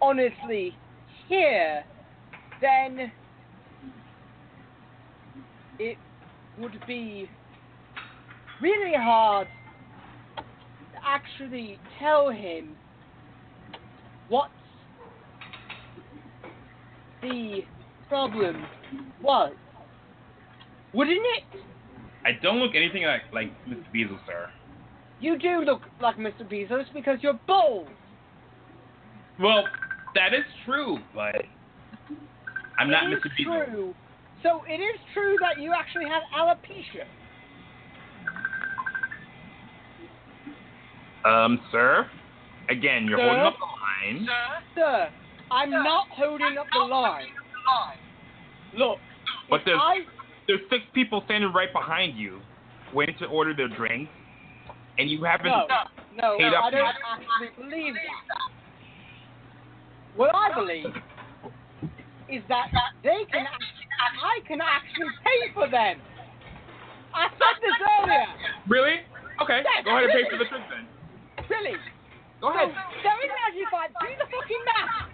honestly 0.00 0.76
here, 1.28 1.84
then 2.60 3.12
it 5.78 5.96
would 6.58 6.78
be 6.86 7.28
really 8.62 8.94
hard 8.96 9.48
to 10.36 10.42
actually 11.04 11.78
tell 11.98 12.30
him 12.30 12.76
what 14.28 14.50
the 17.22 17.62
problem 18.10 18.66
was. 19.22 19.52
Wouldn't 20.92 21.16
it? 21.38 21.60
I 22.26 22.32
don't 22.42 22.58
look 22.58 22.74
anything 22.74 23.04
like 23.04 23.22
like 23.32 23.50
Mr. 23.66 23.84
Bezos, 23.94 24.18
sir. 24.26 24.50
You 25.20 25.38
do 25.38 25.62
look 25.64 25.82
like 26.02 26.16
Mr. 26.16 26.42
Bezos 26.42 26.84
because 26.92 27.18
you're 27.22 27.38
bald. 27.46 27.86
Well, 29.38 29.64
that 30.14 30.34
is 30.34 30.44
true, 30.66 30.98
but 31.14 31.36
I'm 32.78 32.90
not 32.90 33.04
It 33.04 33.14
is 33.14 33.20
Mr. 33.22 33.30
Bezos. 33.38 33.70
true. 33.70 33.94
So 34.42 34.62
it 34.68 34.80
is 34.80 34.98
true 35.14 35.36
that 35.40 35.62
you 35.62 35.72
actually 35.72 36.06
have 36.06 36.22
alopecia. 36.36 37.06
Um, 41.24 41.60
sir. 41.70 42.08
Again, 42.70 43.06
you're 43.06 43.18
Sir? 43.18 43.24
holding 43.26 43.46
up 43.46 43.56
the 43.58 44.16
line. 44.16 44.28
Sir, 44.74 45.08
I'm 45.50 45.70
not 45.70 46.06
holding 46.10 46.56
up 46.58 46.66
the 46.72 46.78
line. 46.84 47.26
Look, 48.76 48.98
But 49.48 49.60
there's 49.64 49.80
I 49.80 49.98
there's 50.46 50.60
six 50.70 50.82
people 50.94 51.22
standing 51.26 51.52
right 51.52 51.72
behind 51.72 52.16
you, 52.16 52.40
waiting 52.94 53.16
to 53.18 53.26
order 53.26 53.54
their 53.54 53.68
drink, 53.68 54.08
and 54.98 55.10
you 55.10 55.22
haven't. 55.24 55.46
no, 55.46 55.66
no, 56.16 56.38
paid 56.38 56.54
up 56.54 56.64
I 56.64 56.70
don't 56.70 56.80
yet. 56.86 56.94
actually 57.06 57.50
believe 57.62 57.94
that. 57.94 58.50
What 60.16 60.34
I 60.34 60.54
believe 60.54 60.86
is 62.28 62.42
that 62.48 62.66
they 63.02 63.26
can, 63.30 63.46
I 63.46 64.38
can 64.46 64.60
actually 64.60 65.10
pay 65.22 65.54
for 65.54 65.70
them. 65.70 65.98
I 67.14 67.26
said 67.30 67.56
this 67.62 67.74
earlier. 67.98 68.26
Really? 68.68 68.96
Okay. 69.42 69.62
Yeah, 69.66 69.82
Go 69.82 69.90
ahead 69.98 70.10
and 70.10 70.12
pay 70.14 70.30
for 70.30 70.38
the 70.38 70.46
drink 70.46 70.64
then. 70.70 70.86
Really? 71.50 71.74
Go 72.40 72.50
ahead. 72.50 72.70
So, 72.70 73.02
seven 73.02 73.26
ninety 73.30 73.66
five. 73.70 73.90
Do 73.98 74.06
the 74.18 74.26
fucking 74.30 74.62
math. 74.66 75.10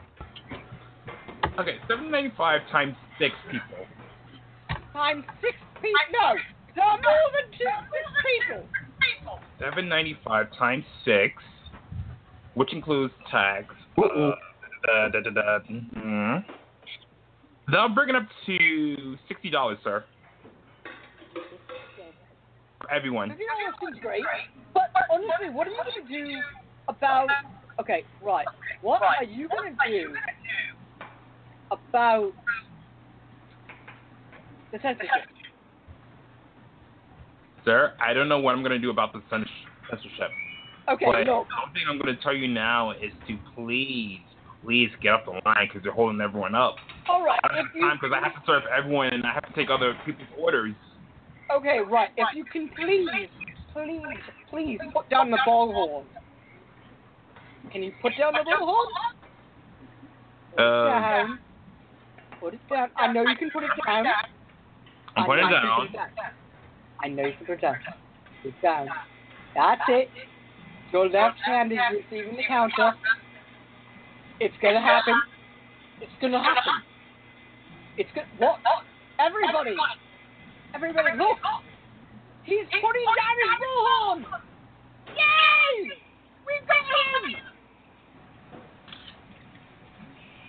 Okay, 1.58 1.76
seven 1.88 2.10
ninety 2.10 2.32
five 2.36 2.60
times 2.70 2.94
six 3.18 3.34
people. 3.50 3.86
Times 4.92 5.25
six 5.40 5.54
people. 5.76 5.90
No, 6.12 6.34
there 6.75 6.84
are 6.84 6.98
more 6.98 7.30
than 7.32 7.50
two 7.58 7.64
six 7.92 8.06
people. 8.25 9.38
Seven 9.58 9.88
ninety 9.88 10.16
five 10.22 10.46
times 10.58 10.84
six, 11.04 11.34
which 12.54 12.72
includes 12.75 13.14
tax. 13.30 13.75
Uh, 13.96 14.32
da, 14.84 15.08
da, 15.08 15.20
da, 15.20 15.30
da, 15.30 15.58
mhm. 15.68 16.44
That'll 17.72 17.88
bring 17.88 18.10
it 18.10 18.16
up 18.16 18.28
to 18.46 19.16
sixty 19.26 19.50
dollars, 19.50 19.78
sir. 19.82 20.04
For 22.80 22.92
everyone. 22.92 23.30
Fifty 23.30 23.44
dollars 23.44 23.75
seems 23.80 24.02
great, 24.02 24.25
but 24.75 24.90
honestly, 25.10 25.48
what 25.48 25.66
are 25.66 25.70
you 25.70 25.76
going 25.76 26.06
to 26.06 26.30
do 26.30 26.40
about? 26.88 27.28
Okay, 27.80 28.04
right. 28.22 28.46
What 28.82 29.02
are 29.02 29.25
you 29.25 29.48
going 29.48 29.75
to 29.75 29.90
do 29.90 30.14
about 31.70 32.32
the 34.73 34.78
censorship? 34.82 35.11
Sir, 37.64 37.94
I 38.00 38.12
don't 38.12 38.28
know 38.28 38.38
what 38.38 38.54
I'm 38.54 38.62
gonna 38.62 38.78
do 38.78 38.90
about 38.90 39.12
the 39.12 39.18
cens- 39.32 39.46
censorship. 39.90 40.30
Okay, 40.88 41.04
but 41.04 41.26
look. 41.26 41.49
something 41.64 41.82
I'm 41.88 41.99
gonna 41.99 42.16
tell 42.23 42.35
you 42.35 42.46
now 42.49 42.92
is 42.92 43.12
to 43.26 43.37
please, 43.54 44.20
please 44.64 44.90
get 45.02 45.14
off 45.14 45.25
the 45.25 45.32
line 45.44 45.66
because 45.66 45.82
they're 45.82 45.92
holding 45.92 46.20
everyone 46.20 46.54
up. 46.54 46.76
All 47.08 47.25
right. 47.25 47.40
I 47.42 47.49
don't 47.49 47.58
If 47.58 47.66
have 47.73 47.80
time 47.80 47.99
because 48.00 48.16
I 48.16 48.20
have 48.23 48.35
to 48.35 48.42
serve 48.46 48.62
everyone 48.76 49.08
and 49.08 49.25
I 49.26 49.32
have 49.32 49.46
to 49.46 49.52
take 49.54 49.68
other 49.70 49.96
people's 50.06 50.28
orders. 50.38 50.75
okay, 51.50 51.80
right. 51.80 52.11
If 52.16 52.28
you 52.35 52.44
can 52.44 52.68
please, 52.76 53.08
please, 53.73 54.00
please 54.49 54.78
put 54.92 55.08
down 55.11 55.30
the 55.30 55.38
bullhorn. 55.46 56.04
Can 57.73 57.82
you 57.82 57.92
put 58.00 58.16
down 58.16 58.32
the 58.32 58.40
it 58.40 58.46
Uh, 60.58 60.88
down. 60.88 61.38
Put 62.40 62.54
it 62.54 62.60
down. 62.68 62.90
I 62.96 63.12
know 63.12 63.22
you 63.22 63.36
can 63.36 63.50
put 63.50 63.64
it 63.64 63.70
down. 63.86 64.06
I'm 65.16 65.26
putting 65.26 65.46
it 65.46 65.50
know 65.50 65.56
you 65.56 65.60
can 65.60 65.68
down. 65.68 65.76
put 65.78 65.86
it 65.86 65.92
down. 65.92 66.08
I 67.02 67.08
know 67.08 67.26
you 67.26 67.32
can 67.36 67.46
put 67.46 67.52
it 67.52 67.60
down. 67.60 67.76
Put 68.42 68.48
it 68.48 68.62
down. 68.62 68.88
That's 69.54 69.82
it. 69.88 70.08
Your 70.92 71.08
left 71.08 71.38
hand 71.44 71.72
is 71.72 71.78
receiving 71.92 72.36
the 72.36 72.42
counter. 72.46 72.92
It's 74.40 74.54
gonna 74.62 74.80
happen. 74.80 75.20
It's 76.00 76.12
gonna 76.20 76.42
happen. 76.42 76.82
It's 77.96 78.10
gonna. 78.14 78.28
What? 78.38 78.60
Everybody! 79.18 79.74
Everybody, 80.74 81.16
look! 81.16 81.38
He's 82.44 82.66
putting 82.70 83.04
down 83.16 83.36
his 83.40 83.52
bullhorn! 83.60 84.40
Yay! 85.08 85.90
We 86.46 86.52
got 86.66 87.32
him! 87.32 87.42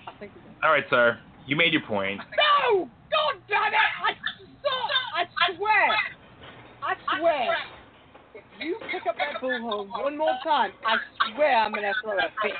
I 0.06 0.12
think 0.20 0.32
All 0.64 0.72
right, 0.72 0.84
sir. 0.90 1.18
You 1.48 1.56
made 1.56 1.72
your 1.72 1.82
point. 1.84 2.20
No! 2.20 2.90
God 3.10 3.40
damn 3.48 3.72
it! 3.72 3.80
I 4.04 4.12
saw! 4.60 4.84
I 5.16 5.56
swear! 5.56 5.96
I 6.84 7.18
swear! 7.18 7.56
If 8.36 8.44
you 8.60 8.76
pick 8.92 9.08
up 9.08 9.16
that 9.16 9.42
bullhorn 9.42 9.88
one 9.88 10.18
more 10.18 10.36
time, 10.44 10.72
I 10.86 10.98
swear 11.34 11.56
I'm 11.56 11.72
gonna 11.72 11.94
throw 12.04 12.18
a 12.18 12.28
fit. 12.44 12.52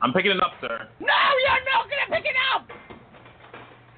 I'm 0.00 0.12
picking 0.14 0.32
it 0.32 0.42
up, 0.42 0.52
sir. 0.62 0.88
No, 1.00 1.20
you're 1.44 1.64
not 1.68 1.84
gonna 1.84 2.16
pick 2.16 2.24
it 2.24 2.36
up! 2.56 2.66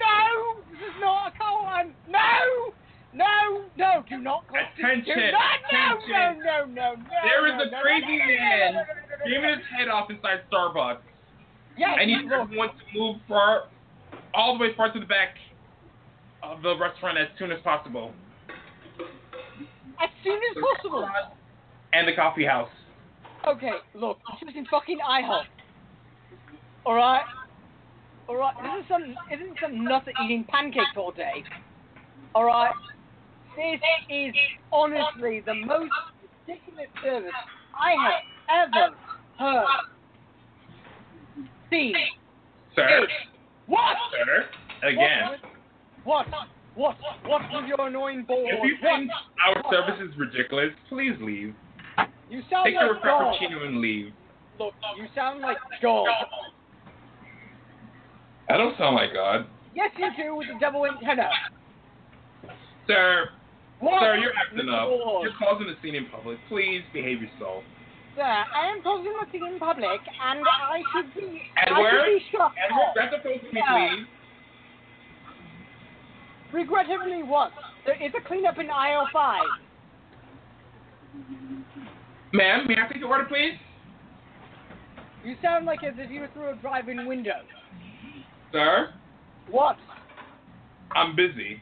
No! 0.03 0.61
This 0.73 0.83
is 0.83 0.97
not 1.01 1.33
a 1.33 1.39
koan! 1.39 1.93
No! 2.11 2.75
No! 3.15 3.63
No! 3.79 4.03
Do 4.11 4.19
not 4.19 4.43
call 4.49 4.59
Attention, 4.59 5.15
Do 5.15 5.31
not, 5.31 5.63
no, 5.71 5.99
attention. 6.03 6.43
no, 6.43 6.67
no, 6.67 6.67
no, 6.67 6.95
no! 6.99 7.21
There 7.23 7.47
is 7.47 7.55
no, 7.59 7.63
a 7.63 7.71
no, 7.71 7.81
crazy 7.81 8.19
no, 8.19 8.27
no, 8.27 8.27
no, 8.27 8.35
man 8.35 8.75
no, 8.75 8.81
no, 8.81 8.83
no, 8.83 9.07
no, 9.07 9.15
no, 9.23 9.31
Giving 9.31 9.51
no. 9.51 9.55
his 9.55 9.67
head 9.71 9.87
off 9.89 10.11
inside 10.11 10.43
Starbucks. 10.51 10.99
Yes, 11.77 11.99
I 12.01 12.05
need 12.05 12.31
everyone 12.31 12.69
to 12.69 12.99
move 12.99 13.17
far, 13.29 13.65
all 14.33 14.57
the 14.57 14.63
way 14.63 14.75
far 14.77 14.93
to 14.93 15.01
the 15.01 15.07
back 15.07 15.37
of 16.43 16.63
the 16.63 16.77
restaurant 16.79 17.19
as 17.19 17.29
soon 17.39 17.51
as 17.51 17.61
possible. 17.63 18.13
As 20.01 20.11
soon 20.23 20.37
as 20.37 20.63
possible. 20.63 21.09
And 21.93 22.07
the 22.07 22.15
coffee 22.15 22.45
house. 22.45 22.71
Okay, 23.47 23.73
look, 23.95 24.19
this 24.41 24.51
is 24.51 24.57
in 24.57 24.67
fucking 24.67 24.99
IHOP. 24.99 25.45
Alright? 26.87 27.25
Alright, 28.29 28.55
this 28.63 28.85
is 28.85 28.89
some 28.89 29.15
isn't 29.33 29.59
some 29.61 29.85
nut 29.85 30.05
eating 30.25 30.45
pancakes 30.49 30.97
all 30.97 31.13
day. 31.13 31.45
Alright? 32.35 32.75
This 33.57 33.81
is 34.11 34.35
honestly 34.73 35.43
the 35.45 35.55
most 35.55 35.93
ridiculous 36.47 36.89
service 37.03 37.31
I 37.75 37.93
have 38.49 38.69
ever 38.75 38.97
heard. 39.39 39.67
Sir? 42.75 43.07
What? 43.67 43.97
Sir? 44.13 44.89
Again. 44.89 45.39
What? 46.05 46.27
What? 46.75 46.97
What 47.25 47.43
with 47.53 47.67
your 47.69 47.87
annoying 47.87 48.25
ball? 48.27 48.45
If 48.47 48.65
you 48.65 48.77
think 48.83 49.11
our 49.47 49.63
service 49.73 50.01
is 50.03 50.17
ridiculous, 50.19 50.71
please 50.89 51.15
leave. 51.21 51.55
You 52.31 52.43
sound 52.51 52.65
Take 52.67 52.75
your 52.75 52.95
like 52.95 53.03
God. 53.03 53.35
frappuccino 53.41 53.67
and 53.67 53.81
leave. 53.81 54.13
Look, 54.59 54.75
you 54.97 55.07
sound 55.15 55.41
like 55.41 55.57
God. 55.83 56.07
I 58.51 58.57
don't 58.57 58.77
sound 58.77 58.97
like 58.97 59.13
God. 59.15 59.47
Yes, 59.75 59.91
you 59.97 60.09
do 60.23 60.37
with 60.37 60.49
the 60.53 60.59
double 60.61 60.87
antenna. 60.87 61.29
Sir, 62.87 63.31
What? 63.81 64.01
sir, 64.01 64.17
you're 64.17 64.33
acting 64.37 64.69
up. 64.69 64.89
You're 65.23 65.33
causing 65.39 65.69
a 65.69 65.75
scene 65.83 65.95
in 65.95 66.07
public. 66.07 66.39
Please 66.49 66.83
behave 66.93 67.23
yourself. 67.23 67.63
Sir, 68.17 68.23
I 68.23 68.71
am 68.71 68.83
causing 68.83 69.13
a 69.21 69.31
scene 69.33 69.45
in 69.45 69.59
public, 69.59 70.01
and 70.23 70.41
I 70.47 70.81
should 70.95 71.15
be. 71.15 71.43
Edward? 71.67 71.87
I 71.87 71.91
should 71.91 72.19
be 72.19 72.25
shot. 72.31 72.53
Edward, 72.65 72.93
grab 72.95 73.11
the 73.11 73.19
phone 73.23 73.39
for 73.41 73.55
me, 73.55 73.63
please. 73.69 74.07
Regrettably, 76.53 77.23
what? 77.25 77.51
There 77.87 77.97
is 78.01 78.13
a 78.17 78.27
cleanup 78.27 78.59
in 78.59 78.71
aisle 78.71 79.09
five. 79.13 79.43
Ma'am, 82.33 82.67
may 82.69 82.75
I 82.75 82.87
take 82.93 83.01
your 83.01 83.09
order, 83.11 83.25
please? 83.25 83.55
You 85.25 85.37
sound 85.43 85.67
like 85.67 85.83
as 85.83 85.95
if 85.97 86.11
you 86.11 86.21
were 86.21 86.29
through 86.35 86.51
a 86.51 86.57
drive-in 86.57 87.07
window. 87.07 87.41
Sir, 88.53 88.93
What? 89.51 89.77
I'm 90.95 91.17
busy. 91.17 91.61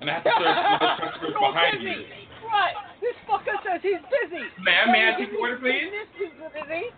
And 0.00 0.08
I 0.10 0.14
have 0.14 0.24
to 0.24 0.30
serve 0.30 0.44
the 0.80 1.10
customers 1.10 1.34
behind 1.40 1.78
busy. 1.78 1.90
you. 1.90 2.19
Right. 2.50 2.74
This 3.00 3.14
fucker 3.28 3.56
says 3.64 3.80
he's 3.82 4.02
busy. 4.10 4.42
Ma'am, 4.62 4.92
may 4.92 5.08
I 5.08 5.18
take 5.18 5.30
order, 5.38 5.58
please? 5.58 5.90
People 6.18 6.50
busy? 6.52 6.90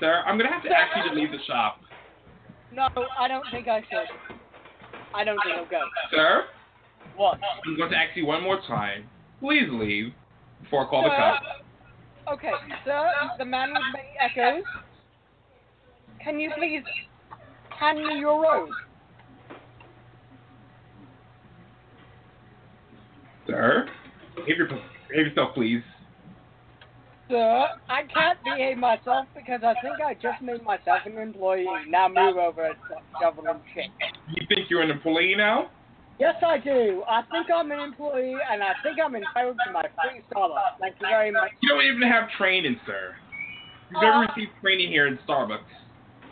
Sir, 0.00 0.22
I'm 0.26 0.38
going 0.38 0.48
to 0.48 0.54
have 0.54 0.62
to 0.62 0.70
ask 0.70 0.96
you 0.96 1.10
to 1.10 1.14
leave 1.18 1.30
the 1.32 1.42
shop. 1.46 1.80
No, 2.72 2.88
I 3.18 3.28
don't 3.28 3.44
think 3.50 3.68
I 3.68 3.80
should. 3.80 4.36
I 5.14 5.24
don't 5.24 5.38
think 5.44 5.56
I'll 5.56 5.66
go. 5.66 5.82
Sir, 6.10 6.44
What? 7.16 7.38
I'm 7.66 7.76
going 7.76 7.90
to 7.90 7.96
ask 7.96 8.16
you 8.16 8.26
one 8.26 8.42
more 8.42 8.60
time. 8.66 9.08
Please 9.40 9.68
leave 9.70 10.12
before 10.62 10.86
I 10.86 10.90
call 10.90 11.02
the 11.02 11.10
cops. 11.10 11.46
Okay, 12.32 12.50
sir, 12.84 13.08
the 13.38 13.44
man 13.44 13.70
with 13.72 13.82
many 13.94 14.08
echoes. 14.20 14.64
Can 16.22 16.40
you 16.40 16.50
please 16.58 16.82
hand 17.78 17.98
me 17.98 18.18
your 18.18 18.42
robe? 18.42 18.68
Sir, 23.56 23.88
behave, 24.36 24.58
your, 24.58 24.68
behave 24.68 25.26
yourself, 25.28 25.54
please. 25.54 25.80
Sir, 27.30 27.68
I 27.88 28.02
can't 28.02 28.38
behave 28.44 28.76
myself 28.76 29.26
because 29.34 29.62
I 29.64 29.72
think 29.80 29.96
I 30.04 30.12
just 30.12 30.42
made 30.42 30.62
myself 30.62 31.00
an 31.06 31.16
employee. 31.16 31.66
Now 31.88 32.06
move 32.06 32.36
over 32.36 32.66
and 32.66 32.76
shoveling 33.18 33.62
shit. 33.72 33.86
You 34.34 34.46
think 34.46 34.68
you're 34.68 34.82
an 34.82 34.90
employee 34.90 35.34
now? 35.38 35.70
Yes, 36.20 36.34
I 36.46 36.58
do. 36.58 37.02
I 37.08 37.22
think 37.32 37.46
I'm 37.50 37.72
an 37.72 37.80
employee, 37.80 38.36
and 38.50 38.62
I 38.62 38.74
think 38.82 38.98
I'm 39.02 39.16
entitled 39.16 39.56
to 39.66 39.72
my 39.72 39.82
free 40.04 40.20
Starbucks. 40.30 40.76
Thank 40.78 40.96
you 41.00 41.06
very 41.08 41.30
much. 41.30 41.50
You 41.62 41.70
don't 41.70 41.82
even 41.82 42.02
have 42.02 42.28
training, 42.36 42.78
sir. 42.84 43.14
You've 43.90 44.02
never 44.02 44.16
uh, 44.16 44.26
received 44.28 44.52
training 44.60 44.90
here 44.90 45.06
in 45.06 45.18
Starbucks. 45.26 45.64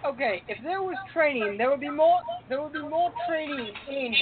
Okay, 0.05 0.43
if 0.49 0.59
there 0.63 0.83
was 0.83 0.97
training, 1.15 1.57
there 1.57 1.71
would 1.71 1.81
be 1.81 1.89
more. 1.89 2.21
There 2.51 2.61
would 2.61 2.75
be 2.75 2.83
more 2.83 3.11
training 3.27 3.73
in. 3.89 4.15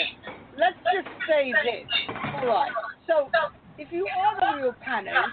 Let's 0.57 0.77
just 0.95 1.09
say 1.29 1.53
this. 1.65 1.91
All 2.09 2.47
right. 2.47 2.71
So, 3.13 3.29
if 3.77 3.93
you 3.93 4.07
are 4.07 4.57
the 4.57 4.63
real 4.63 4.75
Panos, 4.87 5.33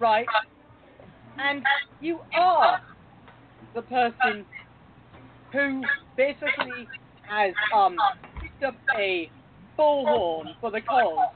right, 0.00 0.26
and 1.38 1.62
you 2.00 2.20
are 2.34 2.80
the 3.74 3.82
person 3.82 4.46
who 5.52 5.82
basically 6.16 6.88
has 7.28 7.52
um 7.74 7.96
picked 8.40 8.62
up 8.62 8.74
a 8.96 9.30
bullhorn 9.78 10.58
for 10.60 10.70
the 10.70 10.80
cause, 10.80 11.28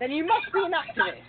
then 0.00 0.10
you 0.10 0.26
must 0.26 0.50
be 0.50 0.60
an 0.64 0.72
activist. 0.72 1.20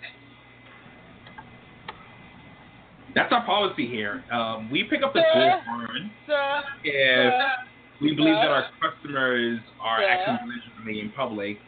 That's 3.14 3.32
our 3.32 3.44
policy 3.44 3.86
here. 3.86 4.24
Um, 4.32 4.70
we 4.70 4.84
pick 4.84 5.02
up 5.02 5.12
the 5.12 5.20
Sir? 5.34 5.60
bullhorn 5.68 6.10
Sir, 6.26 6.62
if 6.82 7.32
sir, 7.32 7.52
we 8.00 8.14
believe 8.14 8.36
that 8.36 8.48
our 8.48 8.64
customers 8.80 9.60
are 9.82 10.02
acting 10.02 10.48
religiously 10.48 11.00
in 11.00 11.12
public, 11.12 11.58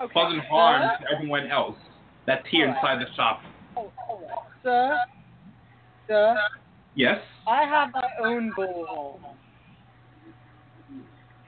okay, 0.00 0.12
causing 0.12 0.40
harm 0.40 0.82
to 1.00 1.14
everyone 1.14 1.50
else 1.50 1.76
that's 2.26 2.46
here 2.50 2.66
Alright. 2.68 2.82
inside 2.82 3.06
the 3.06 3.14
shop. 3.14 3.40
Oh, 3.76 3.90
right. 4.10 4.28
Sir, 4.62 4.98
sir, 6.08 6.36
Yes. 6.94 7.18
I 7.46 7.64
have 7.64 7.92
my 7.92 8.08
own 8.24 8.52
bullhorn. 8.56 9.20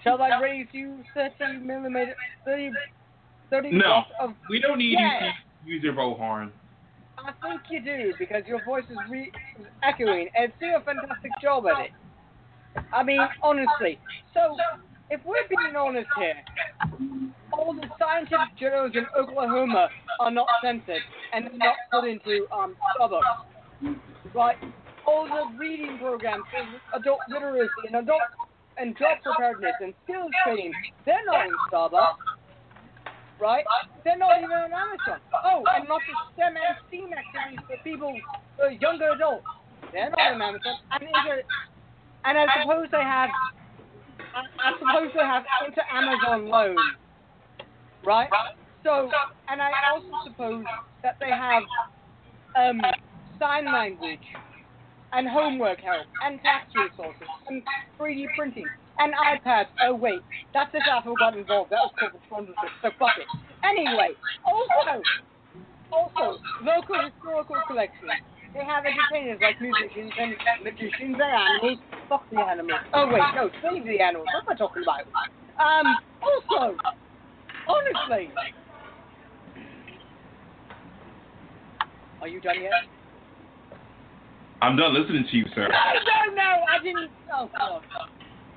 Shall 0.05 0.21
I 0.23 0.39
raise 0.41 0.67
you 0.73 1.03
30 1.15 1.59
millimeter, 1.61 2.15
30, 2.45 2.71
30 3.51 3.73
No. 3.73 4.05
of... 4.21 4.35
We 4.49 4.61
don't 4.61 4.79
need 4.79 4.93
Yeah. 4.99 5.27
you 5.27 5.31
to 5.65 5.71
use 5.71 5.83
your 5.83 5.95
bullhorn. 5.95 6.51
I 7.19 7.33
think 7.43 7.63
you 7.71 7.81
do, 7.81 8.15
because 8.19 8.45
your 8.47 8.65
voice 8.65 8.85
is 8.89 8.97
re- 9.11 9.33
echoing, 9.83 10.29
and 10.37 10.53
do 10.61 10.67
a 10.77 10.81
fantastic 10.81 11.33
job 11.43 11.67
at 11.67 11.87
it. 11.87 11.91
I 12.93 13.03
mean, 13.03 13.21
honestly. 13.43 13.99
So, 14.35 14.57
if 15.11 15.21
we're 15.25 15.49
being 15.49 15.75
honest 15.75 16.09
here, 16.17 16.35
all 17.59 17.75
the 17.75 17.89
scientific 17.99 18.57
journals 18.59 18.93
in 18.95 19.05
Oklahoma 19.19 19.89
are 20.21 20.31
not 20.31 20.47
censored 20.63 21.03
and 21.35 21.51
not 21.59 21.75
put 21.91 22.09
into 22.09 22.47
um, 22.53 22.77
Starbucks. 22.99 23.97
Right? 24.33 24.57
All 25.07 25.25
the 25.25 25.59
reading 25.59 25.99
programs, 25.99 26.45
in 26.57 27.01
adult 27.01 27.21
literacy 27.29 27.71
and 27.87 27.97
adult 27.97 28.21
and 28.77 28.97
job 28.97 29.19
preparedness 29.25 29.75
and 29.81 29.93
skills 30.05 30.31
training, 30.45 30.73
they're 31.05 31.25
not 31.27 31.47
in 31.47 31.53
Starbucks. 31.73 32.15
Right? 33.41 33.65
They're 34.05 34.19
not 34.19 34.39
even 34.39 34.51
on 34.51 34.73
Amazon. 34.73 35.21
Oh, 35.45 35.63
and 35.75 35.89
not 35.89 36.01
the 36.07 36.15
STEM 36.35 36.55
and 36.57 36.77
STEAM 36.89 37.11
activities 37.13 37.65
for 37.67 37.77
people, 37.85 38.15
for 38.57 38.71
younger 38.71 39.11
adults. 39.11 39.47
They're 39.93 40.11
not 40.11 40.33
on 40.33 40.43
Amazon. 40.43 40.75
And, 40.91 41.03
inter- 41.03 41.43
and 42.25 42.39
I 42.39 42.47
suppose 42.61 42.89
they 42.91 43.03
have, 43.03 43.31
I, 44.35 44.73
suppose 44.79 45.11
they 45.15 45.23
have 45.23 45.45
into 45.67 45.83
Amazon 45.91 46.49
loan. 46.49 46.77
Right? 48.05 48.29
So, 48.85 49.11
and 49.49 49.61
I 49.61 49.71
also 49.93 50.31
suppose 50.31 50.65
that 51.03 51.17
they 51.21 51.31
have 51.31 51.63
um, 52.57 52.81
sign 53.39 53.67
language 53.67 54.23
and 55.13 55.29
homework 55.29 55.81
help 55.81 56.07
and 56.25 56.41
tax 56.43 56.71
resources 56.75 57.29
and 57.49 57.63
3D 57.99 58.27
printing 58.37 58.67
and 58.99 59.15
iPads. 59.15 59.67
Oh 59.83 59.95
wait, 59.95 60.21
that's 60.53 60.71
if 60.75 60.83
Apple 60.91 61.15
got 61.19 61.37
involved. 61.37 61.71
That 61.71 61.81
was 61.87 61.93
called 61.99 62.13
corporate 62.13 62.55
sponsorship. 62.55 62.71
So 62.83 62.91
fuck 62.99 63.17
it. 63.19 63.27
Anyway, 63.65 64.15
also, 64.45 65.03
also 65.91 66.39
local 66.63 66.99
historical 67.03 67.57
collections. 67.67 68.11
They 68.55 68.65
have 68.65 68.85
entertainers 68.85 69.39
like 69.43 69.61
musicians 69.61 70.13
and 70.19 70.35
magicians 70.65 71.17
and 71.17 71.23
animals. 71.23 71.79
Fuck 72.09 72.25
the 72.31 72.41
animals. 72.41 72.81
Oh 72.95 73.07
wait, 73.07 73.23
no, 73.35 73.51
save 73.63 73.85
the 73.85 74.01
animals. 74.01 74.27
What 74.35 74.45
am 74.45 74.53
I 74.53 74.57
talking 74.57 74.83
about? 74.83 75.05
Um, 75.59 75.87
also, 76.23 76.77
honestly, 77.69 78.33
are 82.21 82.29
you 82.29 82.41
done 82.41 82.63
yet? 82.63 82.73
I'm 84.61 84.77
done 84.77 84.95
listening 84.95 85.25
to 85.31 85.37
you, 85.37 85.45
sir. 85.55 85.69
No, 85.69 85.69
no, 85.69 86.35
no, 86.35 86.43
I 86.43 86.83
didn't. 86.83 87.11
Oh, 87.33 87.49
God. 87.57 87.83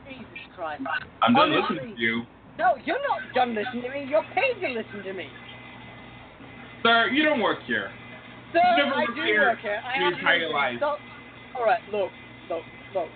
Jesus 0.08 0.28
Christ. 0.56 0.82
I'm 1.22 1.34
done 1.34 1.52
Honestly, 1.52 1.76
listening 1.76 1.96
to 1.96 2.02
you. 2.02 2.24
No, 2.58 2.76
you're 2.86 2.98
not 3.08 3.34
done 3.36 3.56
listening 3.56 3.84
to 3.84 3.90
me. 3.90 4.08
You're 4.10 4.26
paid 4.34 4.60
to 4.66 4.74
listen 4.74 5.04
to 5.04 5.14
me. 5.14 5.28
Sir, 6.84 7.08
you 7.10 7.24
don't 7.24 7.40
work 7.40 7.60
here. 7.68 7.92
Sir, 8.52 8.60
I 8.62 9.06
do 9.16 9.22
here 9.22 9.42
work 9.42 9.60
here. 9.60 9.82
I 9.86 10.00
your 10.00 10.14
entire 10.14 10.50
life. 10.50 10.78
So, 10.80 10.96
all 11.58 11.66
right, 11.66 11.80
look, 11.92 12.10
look, 12.50 12.64
look. 12.96 13.08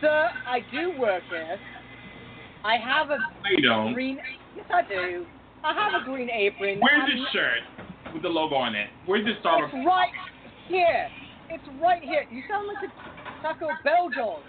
Sir, 0.00 0.28
I 0.46 0.60
do 0.70 0.92
work 0.98 1.22
here. 1.30 1.58
I 2.64 2.76
have 2.76 3.10
a 3.10 3.18
don't. 3.62 3.94
green. 3.94 4.18
Yes, 4.56 4.66
I 4.72 4.82
do. 4.88 5.26
I 5.64 5.74
have 5.74 6.00
a 6.00 6.04
green 6.04 6.30
apron. 6.30 6.80
Where's 6.80 7.04
and 7.04 7.20
this 7.20 7.28
shirt 7.32 7.62
with 8.12 8.22
the 8.22 8.28
logo 8.28 8.54
on 8.54 8.74
it? 8.74 8.88
Where's 9.04 9.24
this 9.24 9.34
Starbucks? 9.44 9.74
It's 9.74 9.86
right 9.86 10.12
here. 10.68 11.08
It's 11.50 11.64
right 11.82 12.02
here. 12.02 12.24
You 12.30 12.42
sound 12.48 12.66
like 12.66 12.82
a 12.82 13.42
Taco 13.42 13.68
Bell 13.84 14.08
dog. 14.16 14.40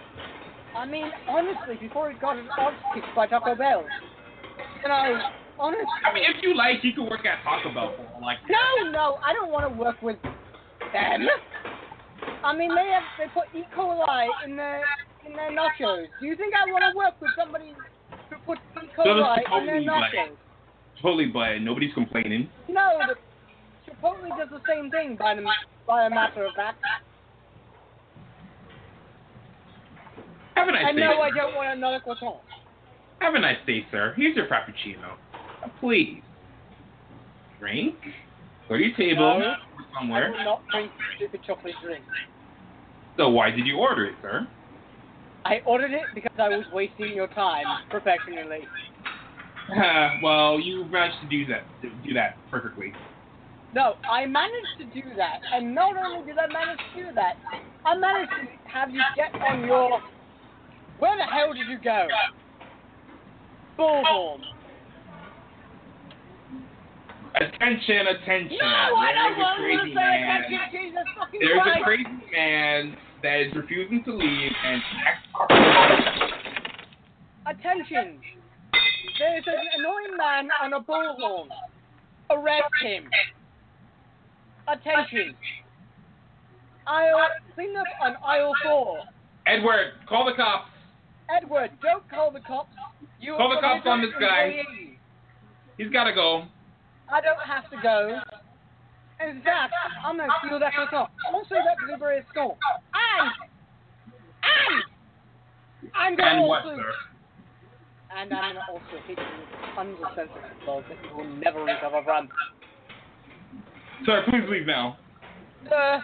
I 0.75 0.85
mean, 0.85 1.09
honestly, 1.27 1.75
before 1.79 2.11
it 2.11 2.21
got 2.21 2.37
his 2.37 2.45
arse 2.57 2.75
kicked 2.93 3.07
by 3.15 3.27
Taco 3.27 3.55
Bell. 3.55 3.83
You 4.83 4.89
know, 4.89 5.19
honestly. 5.59 5.85
I 6.05 6.13
mean, 6.13 6.23
if 6.23 6.41
you 6.41 6.55
like, 6.55 6.83
you 6.83 6.93
can 6.93 7.09
work 7.09 7.25
at 7.25 7.43
Taco 7.43 7.73
Bell 7.73 7.95
for 7.97 8.21
like. 8.21 8.37
No, 8.49 8.91
no, 8.91 9.17
I 9.25 9.33
don't 9.33 9.51
want 9.51 9.71
to 9.71 9.77
work 9.77 10.01
with 10.01 10.17
them. 10.21 11.27
I 12.43 12.55
mean, 12.55 12.73
they 12.73 12.93
have 12.93 13.03
they 13.17 13.27
put 13.33 13.49
E. 13.57 13.65
coli 13.75 14.27
in 14.45 14.55
their 14.55 14.83
in 15.25 15.33
their 15.33 15.51
nachos. 15.51 16.05
Do 16.19 16.27
you 16.27 16.35
think 16.35 16.53
I 16.53 16.71
want 16.71 16.83
to 16.91 16.95
work 16.95 17.19
with 17.19 17.31
somebody 17.37 17.73
who 18.97 19.03
puts 19.03 19.07
E. 19.07 19.13
So 19.13 19.17
does 19.17 19.37
coli 19.47 19.77
in 19.77 19.85
their 19.85 19.95
Chipotle. 19.95 20.35
Totally, 21.01 21.25
but 21.27 21.59
nobody's 21.61 21.93
complaining. 21.93 22.49
No, 22.67 22.99
Chipotle 23.87 24.29
does 24.37 24.49
the 24.49 24.61
same 24.67 24.89
thing 24.91 25.15
by 25.15 25.35
the 25.35 25.45
by 25.85 26.05
a 26.05 26.09
matter 26.09 26.45
of 26.45 26.53
fact. 26.55 26.81
Have 30.55 30.67
a 30.67 30.71
nice 30.71 30.85
and 30.89 30.97
day. 30.97 31.03
no, 31.03 31.21
I 31.21 31.29
don't 31.29 31.55
want 31.55 31.77
another 31.77 31.99
croissant. 31.99 32.37
Have 33.19 33.35
a 33.35 33.39
nice 33.39 33.57
day, 33.65 33.85
sir. 33.91 34.13
Here's 34.17 34.35
your 34.35 34.47
frappuccino. 34.47 35.13
Uh, 35.63 35.67
Please. 35.79 36.21
Drink. 37.59 37.95
Go 38.69 38.75
to 38.77 38.83
your 38.83 38.95
table 38.97 39.39
No. 39.39 39.45
or 39.45 39.51
I 39.51 39.99
somewhere. 39.99 40.31
will 40.31 40.43
not 40.43 40.61
drink 40.71 40.91
stupid 41.15 41.41
chocolate 41.45 41.73
drink. 41.83 42.03
So 43.17 43.29
why 43.29 43.49
did 43.51 43.65
you 43.65 43.77
order 43.77 44.05
it, 44.05 44.15
sir? 44.21 44.47
I 45.47 45.61
ordered 45.65 45.91
it 45.91 46.03
because 46.13 46.37
I 46.37 46.49
was 46.49 46.65
wasting 46.73 47.13
your 47.13 47.27
time 47.27 47.65
professionally. 47.89 48.67
Uh, 49.71 50.09
well, 50.23 50.59
you 50.59 50.85
managed 50.85 51.21
to 51.21 51.29
do 51.29 51.45
that. 51.47 51.63
To 51.81 51.89
do 52.05 52.13
that 52.13 52.37
perfectly. 52.51 52.91
No, 53.73 53.95
I 54.09 54.25
managed 54.25 54.75
to 54.79 54.85
do 54.85 55.15
that, 55.15 55.39
and 55.53 55.73
not 55.73 55.95
only 55.97 56.25
did 56.25 56.37
I 56.37 56.47
manage 56.47 56.79
to 56.95 57.07
do 57.07 57.13
that, 57.15 57.35
I 57.85 57.95
managed 57.95 58.31
to 58.31 58.69
have 58.69 58.91
you 58.91 59.01
get 59.15 59.33
on 59.41 59.65
your. 59.65 60.01
Where 60.99 61.15
the 61.15 61.23
hell 61.23 61.53
did 61.53 61.67
you 61.67 61.77
go? 61.79 62.07
Bullhorn. 63.77 64.39
Attention, 67.35 68.07
attention. 68.07 68.57
No, 68.59 68.65
I 68.65 69.13
There's 69.13 69.29
don't 69.29 69.37
a 69.37 69.39
want 69.39 69.59
crazy 69.59 69.77
to 69.77 69.87
say 69.89 69.93
man. 69.93 70.43
attention, 70.43 70.59
Jesus 70.71 71.05
fucking 71.19 71.39
There's 71.39 71.67
a 71.67 71.83
crazy 71.83 72.31
man 72.33 72.97
that 73.27 73.41
is 73.41 73.53
refusing 73.53 74.01
to 74.05 74.13
leave 74.13 74.51
and 74.65 74.81
Attention. 77.45 78.19
There's 79.19 79.43
an 79.47 79.53
annoying 79.79 80.17
man 80.17 80.49
on 80.63 80.73
a 80.73 80.79
bullhorn. 80.79 81.47
Arrest 82.29 82.71
him. 82.81 83.03
Attention. 84.67 85.35
Aisle, 86.85 87.27
clean 87.55 87.75
up 87.75 87.85
on 88.01 88.15
aisle 88.23 88.53
four. 88.63 88.99
Edward, 89.45 89.91
call 90.07 90.25
the 90.25 90.33
cops. 90.33 90.69
Edward, 91.29 91.71
don't 91.81 92.09
call 92.09 92.31
the 92.31 92.39
cops. 92.41 92.69
You 93.19 93.35
Call 93.35 93.49
the 93.49 93.59
cops 93.59 93.85
on 93.85 94.01
this 94.01 94.11
guy. 94.19 94.61
He's 95.77 95.89
got 95.89 96.05
to 96.05 96.13
go. 96.13 96.45
I 97.11 97.19
don't 97.19 97.39
have 97.45 97.69
to 97.71 97.77
go. 97.81 98.19
In 99.19 99.41
fact, 99.41 99.73
I'm 100.05 100.17
gonna 100.17 100.31
steal 100.45 100.59
that 100.59 100.73
croissant. 100.73 101.09
Also 101.33 101.55
that 101.55 101.77
blueberry 101.87 102.23
skull. 102.29 102.57
And 102.93 103.31
and 104.43 104.83
I'm 105.95 106.15
gonna 106.15 106.29
And 106.31 106.39
also 106.39 106.69
and 108.15 108.33
I'm 108.33 108.55
gonna 108.55 108.65
also 108.71 108.97
hit 109.07 109.17
you 109.17 109.23
with 109.23 109.75
tons 109.75 109.97
of 110.03 110.15
sensitive 110.15 110.65
balls 110.65 110.83
that 110.89 110.97
you 111.03 111.17
will 111.17 111.35
never 111.37 111.63
recover 111.63 112.01
from. 112.03 112.29
Sir, 114.05 114.23
please 114.29 114.47
leave 114.49 114.67
now. 114.67 114.97
Sir, 115.67 116.03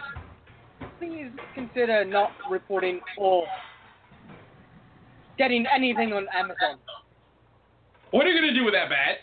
please 0.98 1.30
consider 1.54 2.04
not 2.04 2.32
reporting 2.50 3.00
or 3.16 3.44
getting 5.38 5.64
anything 5.72 6.12
on 6.12 6.26
Amazon. 6.34 6.78
What 8.10 8.26
are 8.26 8.30
you 8.30 8.40
gonna 8.40 8.54
do 8.54 8.64
with 8.64 8.74
that 8.74 8.88
bat? 8.88 9.18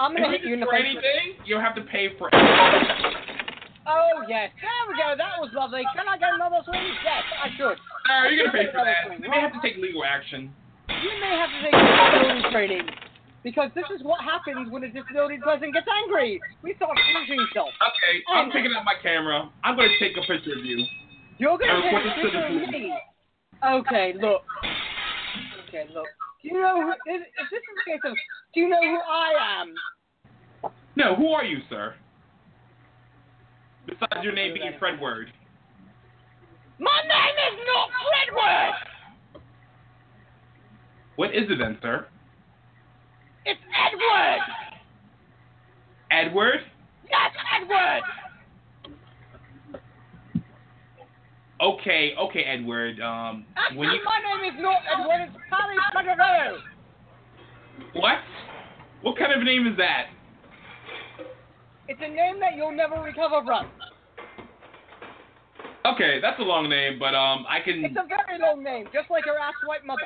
I'm 0.00 0.16
gonna 0.16 0.32
hit 0.32 0.40
you 0.48 0.56
in 0.56 0.60
the 0.60 0.66
for 0.66 0.72
face. 0.72 0.96
with 0.96 1.04
anything, 1.04 1.44
you'll 1.44 1.60
have 1.60 1.76
to 1.76 1.84
pay 1.84 2.16
for. 2.16 2.32
Oh 2.32 4.24
yes, 4.24 4.48
there 4.56 4.82
we 4.88 4.96
go. 4.96 5.12
That 5.12 5.36
was 5.36 5.52
lovely. 5.52 5.84
Can 5.92 6.08
I 6.08 6.16
get 6.16 6.32
another 6.32 6.64
swing? 6.64 6.80
Yes, 7.04 7.20
I 7.36 7.52
should. 7.52 7.76
Are 8.08 8.32
you 8.32 8.48
gonna 8.48 8.56
pay 8.56 8.72
for 8.72 8.80
that? 8.80 9.12
You 9.12 9.28
may 9.28 9.44
have 9.44 9.52
to 9.52 9.60
take 9.60 9.76
legal 9.76 10.00
action. 10.00 10.56
You 10.88 11.12
may 11.20 11.36
have 11.36 11.52
to 11.52 11.60
take 11.60 11.76
disability 11.76 12.48
training. 12.48 12.88
Because 13.44 13.68
this 13.74 13.84
is 13.92 14.00
what 14.04 14.24
happens 14.24 14.72
when 14.72 14.84
a 14.84 14.88
disability 14.88 15.36
person 15.44 15.72
gets 15.72 15.88
angry. 16.04 16.40
We 16.62 16.74
start 16.76 16.96
punching 16.96 17.40
stuff. 17.52 17.68
Okay, 17.68 18.24
I'm 18.32 18.50
taking 18.52 18.72
out 18.72 18.84
my 18.84 18.96
camera. 19.02 19.52
I'm 19.64 19.76
gonna 19.76 19.92
take 20.00 20.16
a 20.16 20.24
picture 20.24 20.56
of 20.56 20.64
you. 20.64 20.80
You're 21.36 21.60
gonna 21.60 21.80
take 21.84 21.92
report 21.92 22.06
a 22.06 22.08
to 22.08 22.22
picture 22.24 22.46
of 22.46 22.72
me. 22.72 22.96
Okay, 23.60 24.12
look. 24.16 24.42
Okay, 25.68 25.84
look. 25.92 26.08
Do 26.42 26.48
you 26.48 26.60
know 26.60 26.82
who? 26.82 26.90
If, 27.06 27.22
if 27.22 27.50
this 27.50 27.60
is 27.60 27.84
case 27.86 28.00
of, 28.04 28.16
do 28.54 28.60
you 28.60 28.68
know 28.68 28.80
who 28.80 28.98
I 28.98 29.60
am? 29.60 29.74
No, 30.96 31.14
who 31.14 31.28
are 31.28 31.44
you, 31.44 31.58
sir? 31.68 31.94
Besides 33.86 34.22
your 34.22 34.32
name 34.32 34.54
being 34.54 34.72
Fred 34.78 35.00
Word. 35.00 35.32
My 36.78 37.00
name 37.02 37.36
is 37.52 37.60
not 37.66 37.88
Fred 37.90 38.28
Fredward. 38.36 39.42
What 41.16 41.34
is 41.34 41.50
it 41.50 41.58
then, 41.58 41.76
sir? 41.82 42.06
It's 43.44 43.60
Edward. 43.76 44.40
Edward? 46.10 46.60
Yes, 47.10 47.32
Edward. 47.60 48.02
Okay, 51.62 52.12
okay, 52.18 52.40
Edward. 52.40 53.00
Um, 53.00 53.44
when 53.74 53.90
you 53.90 54.00
my 54.04 54.20
name 54.24 54.54
is 54.54 54.60
not 54.60 54.82
Edward, 54.90 55.28
it's 55.28 55.36
Harry 55.50 55.76
Spaghetto. 55.92 56.58
what? 57.94 58.18
What 59.02 59.18
kind 59.18 59.32
of 59.32 59.44
name 59.44 59.66
is 59.66 59.76
that? 59.76 60.06
It's 61.88 62.00
a 62.02 62.08
name 62.08 62.38
that 62.40 62.56
you'll 62.56 62.76
never 62.76 63.00
recover 63.02 63.44
from. 63.44 63.66
Okay, 65.86 66.20
that's 66.20 66.38
a 66.38 66.42
long 66.42 66.68
name, 66.68 66.98
but 66.98 67.14
um, 67.14 67.46
I 67.48 67.60
can. 67.64 67.84
It's 67.84 67.96
a 67.96 68.06
very 68.06 68.38
long 68.38 68.62
name, 68.62 68.86
just 68.92 69.10
like 69.10 69.24
your 69.24 69.38
ass 69.38 69.54
white 69.66 69.84
mother. 69.84 70.02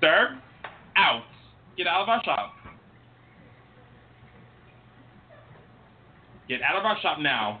Sir, 0.00 0.38
out. 0.96 1.22
Get 1.76 1.86
out 1.86 2.02
of 2.02 2.08
our 2.08 2.22
shop. 2.24 2.54
Get 6.48 6.60
out 6.60 6.76
of 6.76 6.84
our 6.84 7.00
shop 7.00 7.18
now. 7.20 7.60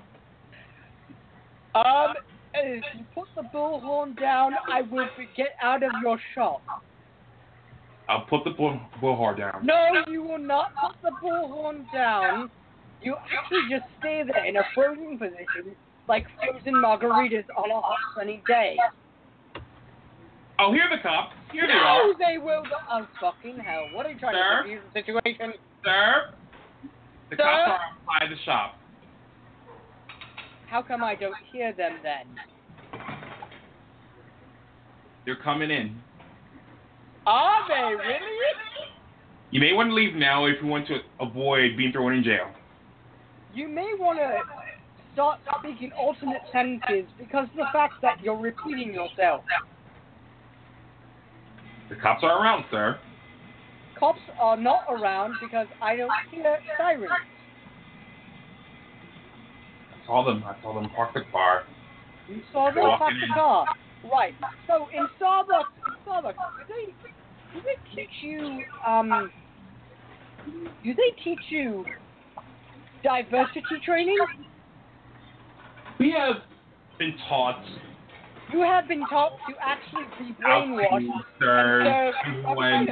Um, 1.74 2.14
if 2.54 2.84
you 2.96 3.04
put 3.14 3.28
the 3.34 3.42
bullhorn 3.54 4.18
down, 4.20 4.52
I 4.70 4.82
will 4.82 5.08
be- 5.16 5.28
get 5.36 5.56
out 5.62 5.82
of 5.82 5.90
your 6.02 6.18
shop. 6.34 6.62
I'll 8.08 8.26
put 8.26 8.44
the 8.44 8.50
bull 8.50 8.78
bullhorn 9.00 9.38
down. 9.38 9.64
No, 9.64 10.04
you 10.08 10.22
will 10.22 10.38
not 10.38 10.72
put 10.74 11.00
the 11.02 11.10
bullhorn 11.22 11.90
down. 11.92 12.50
You 13.00 13.16
actually 13.16 13.68
just 13.70 13.84
stay 13.98 14.22
there 14.22 14.44
in 14.44 14.56
a 14.56 14.62
frozen 14.74 15.18
position, 15.18 15.74
like 16.08 16.26
frozen 16.36 16.74
margaritas 16.74 17.44
on 17.56 17.70
a 17.70 17.80
hot 17.80 17.98
sunny 18.16 18.42
day. 18.46 18.76
Oh, 20.58 20.72
here 20.72 20.88
the 20.90 21.02
cops. 21.02 21.34
Here 21.52 21.66
they 21.66 21.72
no, 21.72 21.80
are. 21.80 22.14
they 22.18 22.38
will. 22.38 22.62
Go- 22.62 22.84
oh, 22.90 23.06
fucking 23.20 23.58
hell! 23.58 23.88
What 23.92 24.06
are 24.06 24.12
you 24.12 24.18
trying 24.18 24.34
Sir? 24.34 24.62
to 24.62 24.62
confuse 24.62 24.82
the 24.94 25.00
situation? 25.00 25.52
Sir, 25.84 26.30
the 27.30 27.36
Sir? 27.36 27.42
cops 27.42 27.68
are 27.68 27.80
outside 27.80 28.30
the 28.30 28.42
shop. 28.44 28.74
How 30.72 30.80
come 30.80 31.04
I 31.04 31.14
don't 31.14 31.36
hear 31.52 31.74
them 31.74 31.98
then? 32.02 32.24
They're 35.26 35.36
coming 35.36 35.70
in. 35.70 36.00
Are 37.26 37.68
they 37.68 37.94
really? 37.94 38.18
You 39.50 39.60
may 39.60 39.74
want 39.74 39.90
to 39.90 39.94
leave 39.94 40.14
now 40.14 40.46
if 40.46 40.56
you 40.62 40.68
want 40.68 40.86
to 40.86 41.00
avoid 41.20 41.76
being 41.76 41.92
thrown 41.92 42.14
in 42.14 42.24
jail. 42.24 42.50
You 43.54 43.68
may 43.68 43.92
want 43.98 44.18
to 44.18 44.38
start 45.12 45.40
speaking 45.58 45.92
alternate 45.92 46.40
sentences 46.50 47.04
because 47.18 47.48
of 47.50 47.56
the 47.56 47.66
fact 47.70 47.96
that 48.00 48.22
you're 48.22 48.40
repeating 48.40 48.94
yourself. 48.94 49.44
The 51.90 51.96
cops 51.96 52.24
are 52.24 52.42
around, 52.42 52.64
sir. 52.70 52.98
Cops 54.00 54.20
are 54.40 54.56
not 54.56 54.84
around 54.88 55.34
because 55.38 55.66
I 55.82 55.96
don't 55.96 56.10
hear 56.30 56.56
sirens. 56.78 57.10
I 60.12 60.14
saw 60.14 60.24
them. 60.24 60.44
I 60.44 60.62
saw 60.62 60.74
them 60.74 60.90
park 60.94 61.14
the 61.14 61.22
car. 61.32 61.62
You 62.28 62.42
saw 62.52 62.70
them 62.70 62.98
park 62.98 63.14
the 63.18 63.34
car. 63.34 63.64
Right. 64.12 64.34
So 64.66 64.88
in 64.92 65.06
Starbucks, 65.18 65.72
Starbucks, 66.06 66.34
do 66.34 66.64
they 66.68 66.92
do 67.54 67.62
they 67.64 67.96
teach 67.96 68.10
you 68.20 68.62
um 68.86 69.30
do 70.84 70.94
they 70.94 71.22
teach 71.24 71.40
you 71.48 71.86
diversity 73.02 73.80
training? 73.86 74.18
We 75.98 76.10
have 76.10 76.42
been 76.98 77.14
taught 77.28 77.64
You 78.52 78.60
have 78.60 78.88
been 78.88 79.06
taught 79.08 79.38
to 79.48 79.54
actually 79.62 80.04
be 80.18 80.36
brainwashed 80.44 81.08
serve 81.40 82.14
and 82.26 82.38
everyone 82.46 82.88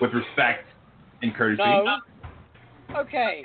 with 0.00 0.12
respect 0.14 0.64
and 1.20 1.34
courtesy. 1.34 1.62
No. 1.62 1.98
Okay. 2.96 3.44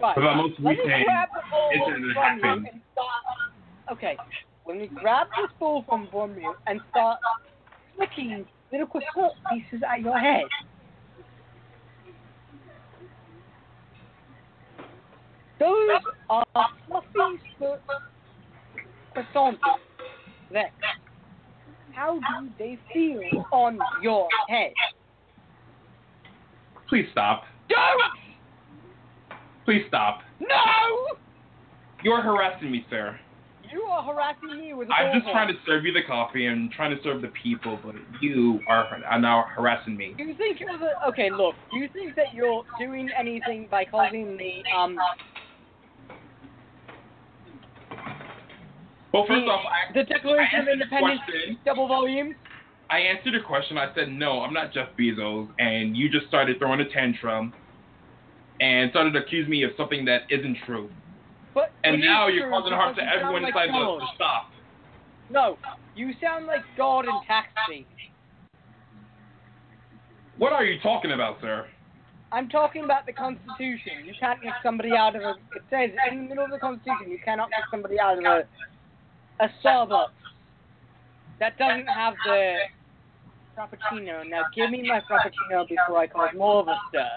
Right. 0.00 0.14
For 0.14 0.20
the 0.22 0.34
most 0.34 0.54
Let 0.60 0.76
me 0.76 1.04
grab 1.04 1.28
the 1.34 1.40
that 1.50 2.14
from 2.16 2.38
you 2.38 2.54
and 2.62 2.80
start. 2.92 3.92
Okay. 3.92 4.16
When 4.64 4.78
we 4.78 4.86
grab 4.86 5.26
this 5.36 5.50
ball 5.58 5.84
from 5.88 6.08
you 6.38 6.54
and 6.66 6.80
start 6.90 7.18
flicking 7.96 8.32
little 8.72 8.86
croissant 8.86 9.32
pieces 9.52 9.82
at 9.88 10.00
your 10.00 10.18
head. 10.18 10.44
Those 15.58 15.90
are 16.30 16.46
fluffy 16.88 17.40
croissants. 19.14 19.58
There. 20.50 20.70
How 21.92 22.14
do 22.14 22.48
they 22.58 22.78
feel 22.92 23.20
on 23.52 23.78
your 24.02 24.28
head? 24.48 24.72
Please 26.88 27.06
stop. 27.12 27.44
Don't! 27.68 28.19
Please 29.70 29.84
stop. 29.86 30.22
No! 30.40 31.16
You're 32.02 32.20
harassing 32.20 32.72
me, 32.72 32.84
sir. 32.90 33.16
You 33.72 33.82
are 33.82 34.02
harassing 34.02 34.58
me 34.58 34.72
with 34.72 34.88
a 34.88 34.92
I'm 34.92 35.20
just 35.20 35.30
trying 35.30 35.46
to 35.46 35.54
serve 35.64 35.84
you 35.84 35.92
the 35.92 36.02
coffee 36.08 36.46
and 36.46 36.72
trying 36.72 36.90
to 36.96 37.00
serve 37.04 37.22
the 37.22 37.30
people, 37.40 37.78
but 37.84 37.94
you 38.20 38.58
are, 38.66 39.00
are 39.08 39.20
now 39.20 39.44
harassing 39.54 39.96
me. 39.96 40.16
Do 40.18 40.24
you 40.24 40.34
think 40.34 40.58
you're 40.58 40.76
the 40.76 40.90
okay? 41.10 41.30
Look, 41.30 41.54
do 41.72 41.78
you 41.78 41.88
think 41.92 42.16
that 42.16 42.34
you're 42.34 42.64
doing 42.80 43.10
anything 43.16 43.68
by 43.70 43.84
causing 43.84 44.36
the 44.36 44.64
um 44.76 44.96
Well, 49.14 49.24
first 49.28 49.44
the, 49.44 49.52
off, 49.52 49.64
I, 49.66 49.92
the 49.92 50.02
Declaration 50.02 50.62
of 50.62 50.68
Independence 50.68 51.20
question. 51.26 51.58
double 51.64 51.86
volume? 51.86 52.34
I 52.90 52.98
answered 52.98 53.34
your 53.34 53.44
question. 53.44 53.78
I 53.78 53.94
said, 53.94 54.08
no, 54.08 54.40
I'm 54.40 54.52
not 54.52 54.72
Jeff 54.72 54.88
Bezos. 54.98 55.48
And 55.60 55.96
you 55.96 56.10
just 56.10 56.26
started 56.26 56.58
throwing 56.58 56.80
a 56.80 56.88
tantrum 56.88 57.52
and 58.60 58.90
started 58.90 59.12
to 59.14 59.20
accuse 59.20 59.48
me 59.48 59.62
of 59.62 59.70
something 59.76 60.04
that 60.04 60.22
isn't 60.30 60.58
true. 60.66 60.90
But 61.54 61.72
And 61.82 62.00
now 62.00 62.28
you're 62.28 62.44
true 62.44 62.52
causing 62.52 62.72
harm 62.72 62.94
to 62.94 63.00
because 63.00 63.08
you 63.14 63.20
sound 63.20 63.22
everyone 63.22 63.42
like 63.42 63.54
inside 63.54 63.68
the, 63.68 63.72
God. 63.72 64.00
the 64.00 64.24
shop. 64.24 64.50
No, 65.30 65.58
you 65.96 66.12
sound 66.20 66.46
like 66.46 66.62
God 66.76 67.06
in 67.06 67.20
Taxi. 67.26 67.86
What 70.38 70.52
are 70.52 70.64
you 70.64 70.80
talking 70.80 71.12
about, 71.12 71.40
sir? 71.40 71.66
I'm 72.32 72.48
talking 72.48 72.84
about 72.84 73.06
the 73.06 73.12
Constitution. 73.12 74.04
You 74.04 74.14
can't 74.20 74.40
kick 74.40 74.52
somebody 74.62 74.92
out 74.92 75.16
of 75.16 75.22
a. 75.22 75.30
It 75.56 75.62
says 75.68 75.90
in 76.10 76.22
the 76.22 76.28
middle 76.28 76.44
of 76.44 76.50
the 76.50 76.58
Constitution 76.58 77.10
you 77.10 77.18
cannot 77.24 77.48
kick 77.50 77.64
somebody 77.70 77.98
out 77.98 78.18
of 78.18 78.24
a 78.24 78.44
a 79.40 79.48
Starbucks 79.64 80.10
that 81.40 81.58
doesn't 81.58 81.86
have 81.86 82.14
the 82.24 82.54
frappuccino. 83.56 84.28
Now 84.28 84.42
give 84.54 84.70
me 84.70 84.86
my 84.86 85.00
frappuccino 85.10 85.66
before 85.68 85.98
I 85.98 86.06
cause 86.06 86.30
more 86.36 86.60
of 86.60 86.68
a 86.68 86.76
stir. 86.88 87.08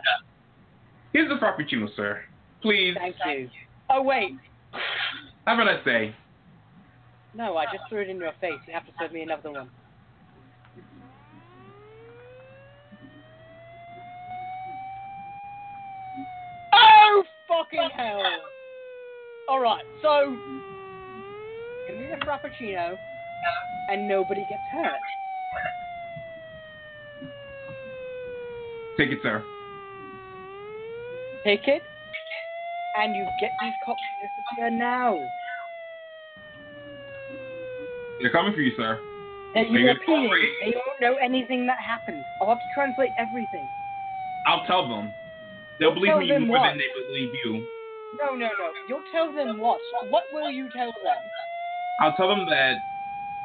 Here's 1.14 1.30
the 1.30 1.36
Frappuccino, 1.36 1.88
sir. 1.96 2.22
Please. 2.62 2.96
Thank 2.98 3.16
you. 3.26 3.50
Oh 3.90 4.02
wait, 4.02 4.32
Have 5.46 5.60
a 5.60 5.66
nice 5.66 5.84
day. 5.86 6.16
no, 7.36 7.58
I 7.58 7.66
just 7.66 7.84
threw 7.90 8.02
it 8.02 8.10
in 8.10 8.18
your 8.18 8.32
face. 8.42 8.60
You 8.68 8.74
have 8.74 8.86
to 8.86 8.92
serve 9.00 9.12
me 9.12 9.22
another 9.22 9.52
one. 9.52 9.70
Oh 16.74 17.24
fucking 17.48 17.90
hell! 17.96 18.22
All 19.48 19.60
right, 19.60 19.84
so 20.02 20.36
give 21.88 21.98
me 21.98 22.08
the 22.08 22.26
frappuccino, 22.26 22.98
and 23.90 24.08
nobody 24.08 24.46
gets 24.46 24.64
hurt. 24.72 25.00
Take 28.98 29.10
it, 29.12 29.20
sir. 29.24 29.44
Take 31.44 31.68
it, 31.68 31.84
and 32.96 33.16
you 33.16 33.28
get 33.40 33.52
these 33.62 33.74
cops 33.84 34.02
to 34.02 34.28
disappear 34.28 34.70
now. 34.70 35.20
They're 38.22 38.32
coming 38.32 38.54
for 38.54 38.62
you, 38.62 38.72
sir. 38.78 39.00
They're 39.54 39.66
European. 39.66 40.30
They 40.64 40.72
don't 40.72 41.02
know 41.02 41.16
anything 41.22 41.68
that 41.68 41.78
happened. 41.86 42.24
I'll 42.40 42.48
have 42.48 42.60
to 42.60 42.66
translate 42.74 43.12
everything. 43.18 43.68
I'll 44.48 44.66
tell 44.66 44.88
them. 44.88 45.14
They'll 45.80 45.94
believe 45.94 46.16
me 46.18 46.46
more 46.46 46.60
what? 46.60 46.70
than 46.70 46.78
they 46.78 46.88
believe 47.08 47.34
you. 47.44 47.68
No, 48.22 48.36
no, 48.36 48.48
no. 48.48 48.72
You'll 48.88 49.04
tell 49.12 49.34
them 49.34 49.60
what? 49.60 49.80
What 50.10 50.24
will 50.32 50.50
you 50.50 50.70
tell 50.76 50.94
them? 51.04 51.18
I'll 52.00 52.16
tell 52.16 52.30
them 52.30 52.46
that 52.50 52.76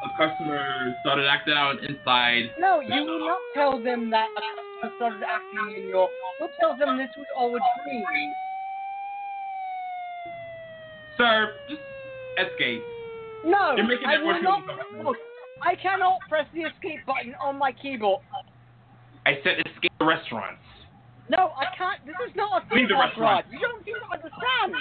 a 0.04 0.08
customer 0.16 0.94
started 1.00 1.26
acting 1.26 1.54
out 1.54 1.82
inside. 1.82 2.50
No, 2.58 2.80
you 2.80 3.04
will 3.04 3.26
not 3.26 3.38
tell 3.54 3.82
them 3.82 4.10
that 4.10 4.28
a 4.36 4.67
customer 4.80 4.96
started 4.96 5.22
acting 5.22 5.82
in 5.82 5.88
your. 5.88 6.08
You'll 6.40 6.50
tell 6.60 6.76
them 6.76 6.98
this 6.98 7.10
was 7.16 7.26
all 7.36 7.54
a 7.54 7.58
dream. 7.84 8.04
Sir, 11.16 11.54
just 11.68 11.82
escape. 12.38 12.84
No, 13.44 13.76
I 14.06 14.22
will 14.22 14.42
not. 14.42 14.62
Look, 15.04 15.16
I 15.62 15.74
cannot 15.74 16.18
press 16.28 16.46
the 16.54 16.60
escape 16.62 17.00
button 17.06 17.34
on 17.42 17.58
my 17.58 17.72
keyboard. 17.72 18.22
I 19.26 19.34
said 19.42 19.58
escape 19.58 19.92
the 19.98 20.04
restaurants. 20.04 20.62
No, 21.28 21.52
I 21.58 21.66
can't. 21.76 22.04
This 22.06 22.14
is 22.28 22.34
not 22.36 22.62
a 22.62 22.68
theme 22.74 22.88
restaurant. 22.90 23.18
ride. 23.18 23.44
You 23.50 23.58
don't 23.58 23.84
seem 23.84 23.94
to 23.94 24.14
understand. 24.14 24.74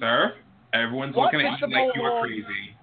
Sir, 0.00 0.34
everyone's 0.72 1.14
What, 1.14 1.32
looking 1.34 1.46
at 1.46 1.60
you 1.60 1.66
Mr. 1.66 1.72
like 1.72 1.94
you 1.94 2.02
are 2.02 2.22
crazy. 2.22 2.74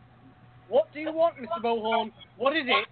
What 0.70 0.88
do 0.94 1.00
you 1.00 1.12
want, 1.12 1.36
Mr. 1.38 1.62
Bullhorn? 1.62 2.12
What 2.42 2.58
is 2.58 2.66
it? 2.66 2.88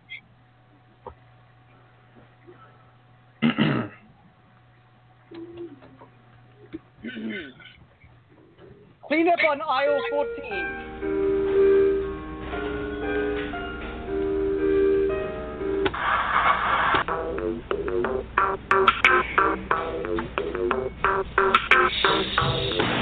Clean 9.08 9.28
up 9.28 9.40
on 9.50 9.62
aisle 9.62 10.00
14. 10.12 10.90
Stop 22.38 22.94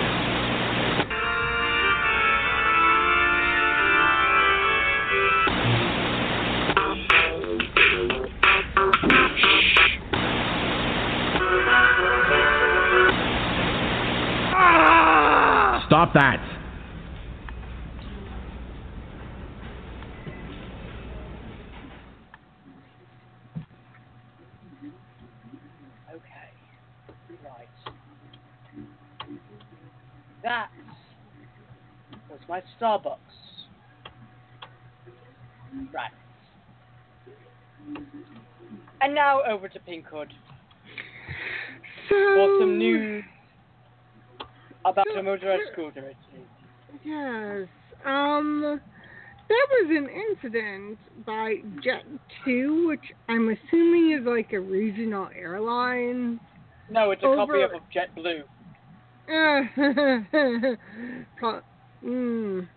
that. 16.17 16.39
Okay. 26.09 26.23
Right. 27.43 27.67
That 30.41 30.69
was 32.31 32.39
my 32.49 32.63
Starbucks. 32.81 33.17
Right. 35.93 36.09
And 39.01 39.13
now 39.13 39.41
over 39.47 39.69
to 39.69 39.79
Pinkhood 39.79 40.31
for 42.09 42.57
some 42.59 42.79
news 42.79 43.23
about 45.27 45.43
a 45.43 45.45
motorized 45.45 45.69
scooter. 45.73 46.13
Yes. 47.03 47.67
Um, 48.05 48.81
there 49.49 49.67
was 49.71 49.89
an 49.89 50.07
incident 50.09 50.97
by 51.25 51.55
Jet 51.83 52.03
2, 52.45 52.87
which 52.87 53.13
I'm 53.29 53.49
assuming 53.49 54.17
is 54.19 54.25
like 54.25 54.53
a 54.53 54.59
regional 54.59 55.29
airline. 55.37 56.39
No, 56.89 57.11
it's 57.11 57.21
a 57.21 57.35
copy 57.35 57.53
Over- 57.53 57.75
of 57.75 57.81
JetBlue. 57.93 58.43
Uh, 59.29 59.63
pro- 61.37 61.61
mm, 62.05 62.67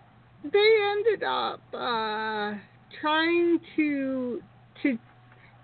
they 0.42 0.76
ended 0.90 1.22
up 1.22 1.60
uh, 1.72 2.54
trying 3.00 3.60
to 3.76 4.42
to 4.82 4.98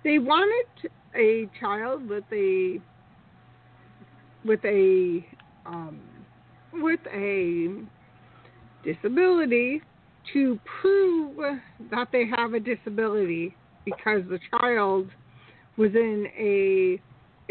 they 0.04 0.20
wanted 0.20 0.90
a 1.16 1.48
child 1.58 2.08
with 2.08 2.22
a 2.32 2.80
with 4.44 4.64
a 4.64 5.26
um, 5.66 5.98
with 6.82 7.00
a 7.12 7.68
disability 8.84 9.82
to 10.32 10.58
prove 10.80 11.36
that 11.90 12.08
they 12.12 12.24
have 12.26 12.54
a 12.54 12.60
disability 12.60 13.54
because 13.84 14.22
the 14.28 14.38
child 14.50 15.08
was 15.76 15.90
in 15.94 16.26
a 16.36 17.00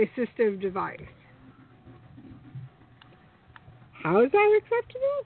assistive 0.02 0.62
device. 0.62 1.00
How 4.04 4.22
is 4.22 4.32
that 4.32 4.60
acceptable? 4.62 5.26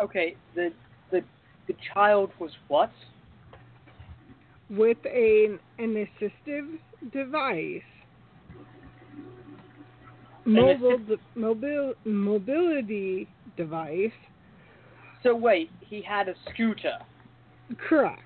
Okay, 0.00 0.36
the 0.54 0.72
the 1.10 1.22
the 1.66 1.74
child 1.94 2.30
was 2.38 2.50
what? 2.68 2.90
With 4.70 4.98
a, 5.06 5.58
an 5.78 6.06
assistive 6.20 6.78
device. 7.12 7.82
Mobile, 10.48 10.98
de- 11.08 11.18
mobile, 11.34 11.94
mobility 12.04 13.28
device. 13.56 14.10
So 15.22 15.34
wait, 15.34 15.70
he 15.80 16.00
had 16.00 16.28
a 16.28 16.34
scooter, 16.50 16.98
Correct. 17.88 18.22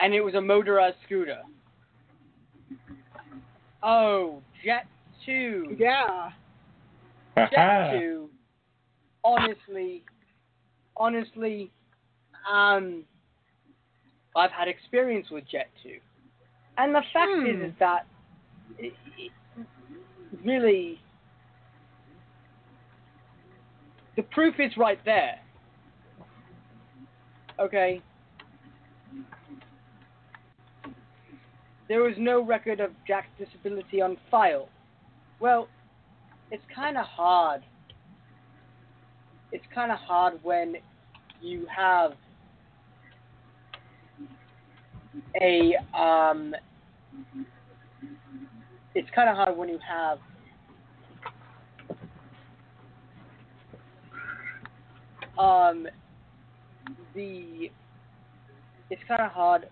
and 0.00 0.14
it 0.14 0.20
was 0.20 0.34
a 0.34 0.40
motorized 0.40 0.96
scooter. 1.06 1.42
Oh, 3.82 4.40
Jet 4.64 4.86
Two. 5.26 5.76
Yeah. 5.78 6.30
Jet 7.36 7.98
Two. 7.98 8.30
Honestly, 9.24 10.02
honestly, 10.96 11.70
um, 12.50 13.04
I've 14.34 14.50
had 14.50 14.66
experience 14.66 15.28
with 15.30 15.44
Jet 15.50 15.68
Two, 15.82 15.98
and 16.78 16.94
the 16.94 17.02
fact 17.12 17.30
Hmm. 17.32 17.46
is, 17.46 17.70
is 17.70 17.74
that 17.78 18.06
it, 18.78 18.92
it 19.18 19.30
really 20.44 20.98
the 24.16 24.22
proof 24.22 24.54
is 24.58 24.76
right 24.76 24.98
there. 25.04 25.38
Okay. 27.58 28.00
There 31.88 32.02
was 32.02 32.14
no 32.18 32.42
record 32.42 32.80
of 32.80 32.90
Jack's 33.06 33.28
disability 33.38 34.00
on 34.00 34.16
file. 34.30 34.68
Well, 35.40 35.68
it's 36.50 36.62
kind 36.74 36.96
of 36.96 37.04
hard. 37.04 37.62
It's 39.50 39.64
kind 39.74 39.92
of 39.92 39.98
hard 39.98 40.34
when 40.42 40.76
you 41.40 41.66
have 41.74 42.12
a 45.40 45.74
um. 45.94 46.54
It's 48.94 49.08
kind 49.14 49.28
of 49.28 49.36
hard 49.36 49.56
when 49.56 49.68
you 49.68 49.78
have 49.88 50.18
um 55.38 55.86
the 57.14 57.70
it's 58.90 59.02
kind 59.08 59.22
of 59.22 59.30
hard 59.32 59.68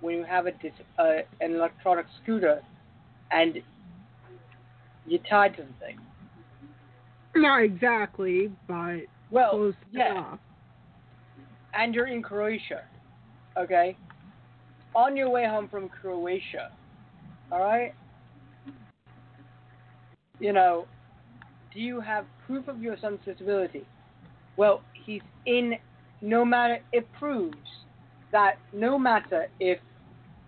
when 0.00 0.14
you 0.14 0.24
have 0.24 0.46
a 0.46 0.52
dis, 0.52 0.72
uh, 0.98 1.16
an 1.40 1.52
electronic 1.54 2.06
scooter 2.22 2.60
and 3.32 3.56
you're 5.06 5.20
tied 5.28 5.56
to 5.56 5.62
the 5.62 5.72
thing. 5.84 5.98
Not 7.36 7.62
exactly, 7.62 8.50
but 8.66 9.00
Well, 9.30 9.50
close 9.50 9.74
yeah. 9.92 10.12
enough. 10.12 10.38
and 11.74 11.94
you're 11.94 12.06
in 12.06 12.22
Croatia, 12.22 12.82
okay? 13.58 13.96
On 14.94 15.16
your 15.16 15.28
way 15.30 15.46
home 15.46 15.68
from 15.68 15.88
Croatia, 15.88 16.70
all 17.52 17.60
right? 17.60 17.92
You 20.40 20.54
know, 20.54 20.86
do 21.72 21.80
you 21.80 22.00
have 22.00 22.24
proof 22.46 22.66
of 22.66 22.82
your 22.82 22.96
son's 23.00 23.20
disability? 23.24 23.86
Well, 24.56 24.82
he's 25.04 25.22
in. 25.46 25.74
No 26.22 26.44
matter 26.44 26.80
it 26.92 27.06
proves 27.18 27.56
that 28.32 28.56
no 28.72 28.98
matter 28.98 29.46
if 29.58 29.78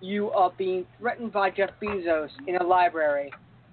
you 0.00 0.30
are 0.32 0.52
being 0.58 0.84
threatened 0.98 1.32
by 1.32 1.50
Jeff 1.50 1.70
Bezos 1.82 2.28
in 2.46 2.56
a 2.56 2.62
library 2.62 3.30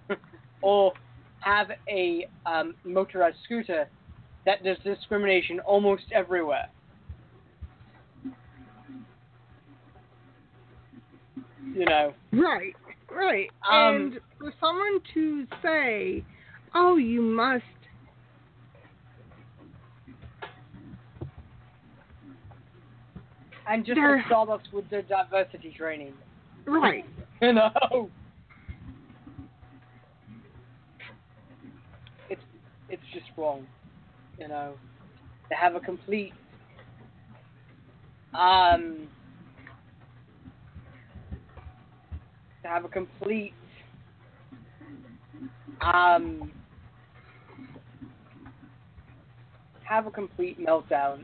or 0.62 0.94
have 1.42 1.68
a 1.90 2.28
um, 2.46 2.76
motorized 2.84 3.38
scooter, 3.44 3.88
that 4.46 4.60
there's 4.64 4.78
discrimination 4.84 5.60
almost 5.62 6.04
everywhere. 6.14 6.70
You 11.74 11.86
know, 11.86 12.14
Right, 12.34 12.74
right. 13.16 13.50
Um, 13.70 13.96
and 13.96 14.20
for 14.38 14.54
someone 14.60 15.00
to 15.14 15.46
say, 15.64 16.24
"Oh, 16.74 16.98
you 16.98 17.22
must," 17.22 17.64
and 23.68 23.86
just 23.86 24.00
Starbucks 24.00 24.72
with 24.74 24.90
their 24.90 25.04
diversity 25.04 25.74
training. 25.78 26.14
right, 26.66 27.06
You 27.42 27.54
know, 27.54 28.10
it's 32.30 32.42
it's 32.90 33.04
just 33.14 33.26
wrong. 33.38 33.66
You 34.40 34.48
know, 34.48 34.74
to 35.50 35.56
have 35.56 35.76
a 35.76 35.80
complete 35.80 36.34
um 38.34 39.08
have 42.70 42.86
a 42.86 42.90
complete 42.90 43.54
um 45.82 46.52
have 49.84 50.06
a 50.06 50.12
complete 50.12 50.60
meltdown. 50.60 51.24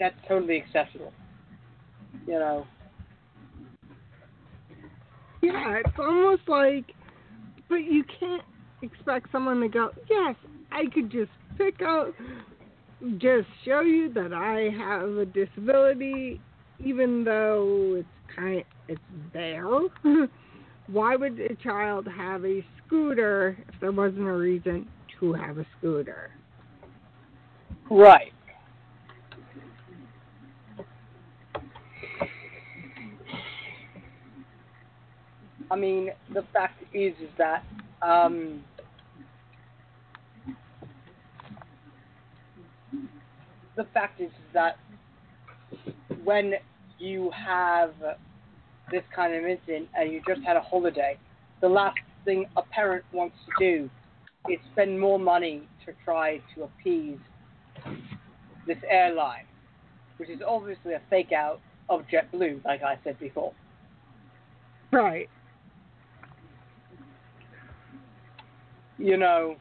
That's 0.00 0.16
totally 0.26 0.56
acceptable. 0.56 1.12
You 2.26 2.34
know. 2.34 2.66
yeah, 5.40 5.78
it's 5.84 5.98
almost 5.98 6.42
like, 6.48 6.92
but 7.68 7.76
you 7.76 8.02
can't 8.18 8.42
expect 8.82 9.30
someone 9.30 9.60
to 9.60 9.68
go, 9.68 9.90
"Yes, 10.10 10.34
I 10.72 10.86
could 10.92 11.10
just 11.12 11.30
pick 11.56 11.80
out, 11.80 12.12
just 13.18 13.46
show 13.64 13.82
you 13.82 14.12
that 14.14 14.32
I 14.32 14.70
have 14.76 15.10
a 15.10 15.26
disability, 15.26 16.40
even 16.80 17.22
though 17.22 17.94
it's 17.98 18.34
kind, 18.34 18.64
it's 18.88 19.00
there." 19.32 19.68
Why 20.86 21.16
would 21.16 21.38
a 21.40 21.54
child 21.56 22.06
have 22.06 22.44
a 22.44 22.64
scooter 22.86 23.56
if 23.68 23.80
there 23.80 23.92
wasn't 23.92 24.26
a 24.26 24.32
reason 24.32 24.88
to 25.22 25.32
have 25.32 25.56
a 25.56 25.66
scooter. 25.78 26.32
Right. 27.88 28.32
I 35.70 35.76
mean, 35.76 36.10
the 36.34 36.42
fact 36.52 36.82
is, 36.92 37.14
is 37.22 37.30
that 37.38 37.64
um, 38.02 38.62
the 43.76 43.84
fact 43.94 44.20
is, 44.20 44.26
is 44.26 44.52
that 44.52 44.76
when 46.24 46.54
you 46.98 47.30
have 47.30 47.94
this 48.92 49.02
kind 49.14 49.34
of 49.34 49.44
incident 49.44 49.88
and 49.98 50.12
you 50.12 50.22
just 50.28 50.42
had 50.46 50.56
a 50.56 50.60
holiday, 50.60 51.18
the 51.60 51.68
last 51.68 51.98
thing 52.24 52.46
a 52.56 52.62
parent 52.62 53.04
wants 53.12 53.34
to 53.46 53.52
do 53.58 53.90
is 54.48 54.58
spend 54.72 55.00
more 55.00 55.18
money 55.18 55.62
to 55.84 55.92
try 56.04 56.40
to 56.54 56.64
appease 56.64 57.18
this 58.66 58.78
airline, 58.88 59.44
which 60.18 60.28
is 60.28 60.40
obviously 60.46 60.92
a 60.92 61.00
fake 61.10 61.32
out 61.32 61.60
of 61.88 62.02
JetBlue, 62.12 62.64
like 62.64 62.82
I 62.82 62.98
said 63.02 63.18
before. 63.18 63.52
Right. 64.92 65.28
You 68.98 69.16
know, 69.16 69.56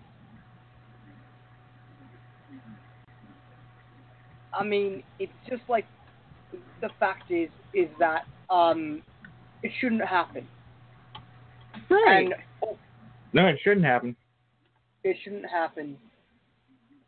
I 4.53 4.63
mean, 4.63 5.03
it's 5.19 5.31
just 5.49 5.63
like 5.69 5.85
the 6.81 6.89
fact 6.99 7.31
is 7.31 7.49
is 7.73 7.87
that 7.99 8.25
um, 8.49 9.01
it 9.63 9.71
shouldn't 9.79 10.03
happen. 10.05 10.47
Right. 11.89 12.25
And 12.25 12.33
No, 13.33 13.47
it 13.47 13.59
shouldn't 13.63 13.85
happen. 13.85 14.15
it 15.03 15.17
shouldn't 15.23 15.45
happen. 15.49 15.97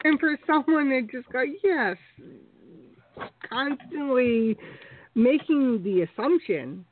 And 0.06 0.20
for 0.20 0.38
someone 0.46 0.90
that 0.90 1.08
just 1.12 1.30
go, 1.32 1.44
yes, 1.64 1.96
constantly 3.50 4.58
making 5.16 5.82
the 5.84 6.02
assumption 6.02 6.86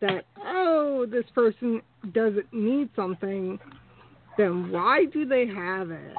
that, 0.00 0.24
oh, 0.44 1.06
this 1.10 1.24
person 1.34 1.80
doesn't 2.12 2.52
need 2.52 2.90
something, 2.94 3.58
then 4.36 4.70
why 4.70 5.04
do 5.12 5.24
they 5.26 5.46
have 5.46 5.90
it 5.90 6.14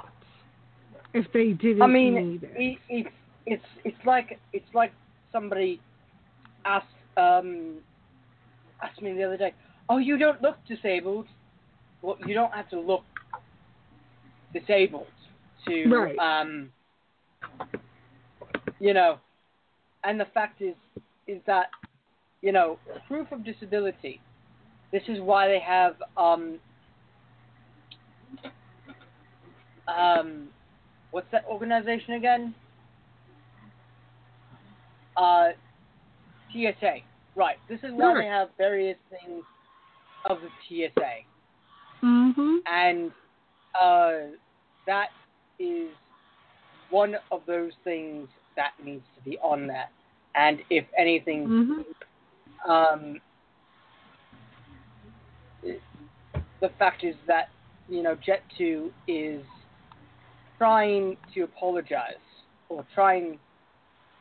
if 1.13 1.25
they 1.33 1.49
didn't 1.49 1.81
I 1.81 1.87
mean, 1.87 2.15
need 2.31 2.43
it? 2.43 2.51
it, 2.55 2.77
it's 2.89 3.09
it's 3.45 3.63
it's 3.83 4.05
like 4.05 4.39
it's 4.53 4.65
like 4.73 4.91
somebody 5.31 5.79
asked 6.65 6.87
um 7.17 7.75
asked 8.85 9.01
me 9.01 9.13
the 9.13 9.23
other 9.23 9.37
day, 9.37 9.53
"Oh, 9.89 9.97
you 9.97 10.17
don't 10.17 10.41
look 10.41 10.57
disabled." 10.67 11.27
Well, 12.01 12.17
you 12.25 12.33
don't 12.33 12.53
have 12.53 12.69
to 12.69 12.79
look 12.79 13.03
disabled 14.53 15.07
to 15.67 15.89
Right. 15.89 16.17
um 16.19 16.71
you 18.79 18.93
know, 18.93 19.19
and 20.03 20.19
the 20.19 20.25
fact 20.25 20.61
is 20.61 20.75
is 21.27 21.41
that 21.45 21.67
you 22.41 22.51
know 22.51 22.77
proof 23.07 23.31
of 23.31 23.43
disability. 23.43 24.21
This 24.91 25.03
is 25.07 25.19
why 25.19 25.47
they 25.47 25.59
have 25.59 25.95
um 26.17 26.59
um 29.87 30.49
what's 31.11 31.31
that 31.31 31.45
organization 31.45 32.13
again? 32.13 32.53
Uh, 35.17 35.51
TSA. 36.51 36.97
Right. 37.35 37.57
This 37.67 37.79
is 37.83 37.91
why 37.91 38.13
Right. 38.13 38.21
they 38.23 38.27
have 38.27 38.49
various 38.57 38.97
things 39.09 39.43
of 40.25 40.39
the 40.41 40.49
TSA, 40.67 41.23
Mm-hmm. 42.03 42.57
and 42.65 43.11
uh, 43.79 44.31
that 44.85 45.09
is 45.59 45.89
one 46.89 47.15
of 47.31 47.41
those 47.45 47.73
things 47.83 48.27
that 48.55 48.71
needs 48.83 49.03
to 49.15 49.21
be 49.29 49.37
on 49.39 49.67
there. 49.67 49.89
And 50.35 50.61
if 50.69 50.85
anything, 50.97 51.47
Mm-hmm. 51.47 52.71
um, 52.71 53.21
the 56.61 56.69
fact 56.79 57.03
is 57.03 57.15
that 57.27 57.49
you 57.89 58.01
know 58.01 58.15
Jet 58.15 58.43
Two 58.57 58.91
is 59.07 59.43
trying 60.57 61.17
to 61.33 61.41
apologize 61.41 62.13
or 62.69 62.85
trying 62.93 63.37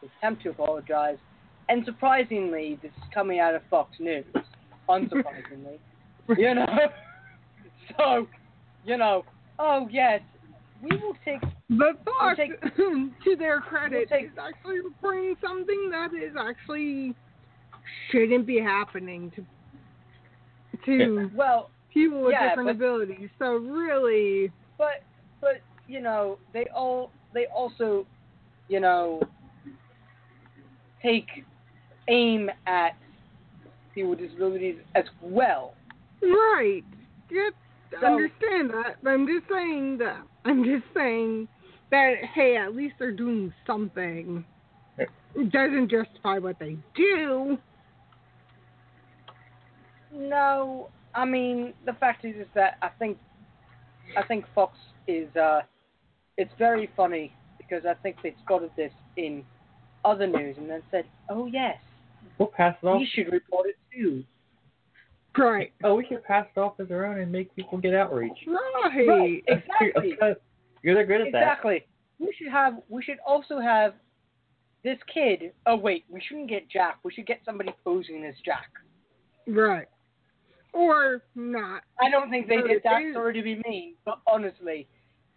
to 0.01 0.09
attempt 0.19 0.43
to 0.43 0.51
apologize, 0.51 1.19
and 1.69 1.85
surprisingly, 1.85 2.79
this 2.83 2.91
is 2.97 3.05
coming 3.13 3.41
out 3.41 3.55
of 3.55 3.63
Fox 3.71 3.91
News. 3.99 4.25
Unsurprisingly, 4.89 5.79
you 6.37 6.55
know. 6.55 6.67
so, 7.99 8.27
you 8.85 8.97
know, 8.99 9.25
oh 9.59 9.89
yes, 9.91 10.21
we 10.83 10.97
will 10.99 11.17
take. 11.25 11.41
But 11.71 12.03
Fox, 12.05 12.37
take- 12.37 12.61
to 12.77 13.37
their 13.39 13.61
credit, 13.61 14.09
we'll 14.11 14.21
take- 14.21 14.31
is 14.31 14.39
actually 14.39 14.81
reporting 14.81 15.35
something 15.43 15.89
that 15.91 16.11
is 16.15 16.35
actually 16.39 17.15
shouldn't 18.11 18.47
be 18.47 18.61
happening 18.61 19.31
to 19.37 19.45
to 20.87 21.31
Well, 21.35 21.71
people 21.93 22.23
with 22.25 22.33
Yeah, 22.33 22.49
different 22.51 22.69
but- 22.79 22.85
abilities. 22.85 23.31
So 23.39 23.55
really, 23.57 24.53
but 24.77 25.03
but 25.41 25.61
you 25.89 26.01
know 26.03 26.39
they 26.53 26.67
all 26.75 27.11
they 27.33 27.47
also 27.47 28.07
you 28.69 28.81
know 28.81 29.23
take 31.03 31.27
aim 32.09 32.51
at 32.67 32.97
people 33.95 34.11
with 34.11 34.19
disabilities 34.21 34.77
as 34.95 35.05
well 35.23 35.75
right? 36.23 36.83
Get 37.29 37.53
So- 38.01 38.07
understand 38.07 38.71
that. 38.71 38.97
But 39.03 39.11
I'm 39.11 39.27
just 39.27 39.47
saying 39.51 39.99
that. 39.99 40.23
I'm 40.47 40.65
just 40.65 40.85
saying 40.95 41.49
that. 41.91 42.15
Hey, 42.35 42.57
at 42.57 42.75
least 42.75 42.95
they're 42.99 43.13
doing 43.13 43.53
something. 43.67 44.43
It 44.97 45.51
doesn't 45.51 45.91
justify 45.91 46.39
what 46.39 46.59
they 46.59 46.79
do. 46.95 47.59
no 50.13 50.89
i 51.15 51.25
mean 51.25 51.75
the 51.87 51.93
fact 51.95 52.25
is 52.25 52.37
is 52.37 52.47
that 52.55 52.79
i 52.83 52.89
think 53.01 53.19
i 54.17 54.23
think 54.23 54.45
fox 54.55 54.79
is 55.09 55.29
uh 55.37 55.61
it's 56.39 56.53
very 56.57 56.89
funny 56.97 57.33
because 57.59 57.85
i 57.85 57.95
think 57.95 58.17
they 58.23 58.33
spotted 58.45 58.71
this 58.77 58.93
in 59.17 59.43
other 60.05 60.27
news 60.27 60.57
and 60.57 60.71
then 60.71 60.83
said 60.93 61.05
oh 61.31 61.47
yes 61.47 61.77
We'll 62.39 62.49
pass 62.49 62.77
it 62.83 62.87
off. 62.87 62.99
we 62.99 63.07
should 63.15 63.33
report 63.33 63.69
it 63.69 63.77
too 63.95 64.25
Right. 65.37 65.73
Oh, 65.83 65.97
we 65.97 66.07
can 66.07 66.19
pass 66.27 66.47
it 66.55 66.61
off 66.61 66.79
as 66.79 66.91
our 66.91 67.05
own 67.07 67.19
and 67.19 67.31
make 67.33 67.55
people 67.57 67.77
get 67.79 67.93
outreach. 67.95 68.33
Right. 68.47 69.07
Right, 69.09 69.45
exactly 69.49 70.15
You're 70.83 70.95
they're 70.95 71.07
good 71.07 71.23
at 71.27 71.33
that. 71.33 71.39
Exactly. 71.43 71.87
We 72.21 72.33
should 72.39 72.53
have. 72.53 72.75
We 72.89 73.03
should 73.03 73.17
also 73.27 73.59
have 73.59 73.95
this 74.85 74.99
kid. 75.13 75.53
Oh 75.67 75.77
wait, 75.77 76.05
we 76.09 76.21
shouldn't 76.29 76.49
get 76.49 76.69
Jack. 76.71 76.99
We 77.03 77.13
should 77.13 77.27
get 77.27 77.41
somebody 77.45 77.75
posing 77.83 78.25
as 78.25 78.35
Jack. 78.45 78.69
Right. 79.49 79.89
Or 80.73 81.23
not. 81.35 81.83
I 82.01 82.11
don't 82.11 82.31
think 82.31 82.49
they 82.49 82.57
But 82.57 82.69
did 82.69 82.77
it 82.77 82.83
that. 82.85 83.03
is- 83.03 83.15
Sorry 83.15 83.35
to 83.35 83.43
be 83.43 83.61
mean, 83.69 83.95
but 84.05 84.21
honestly, 84.27 84.87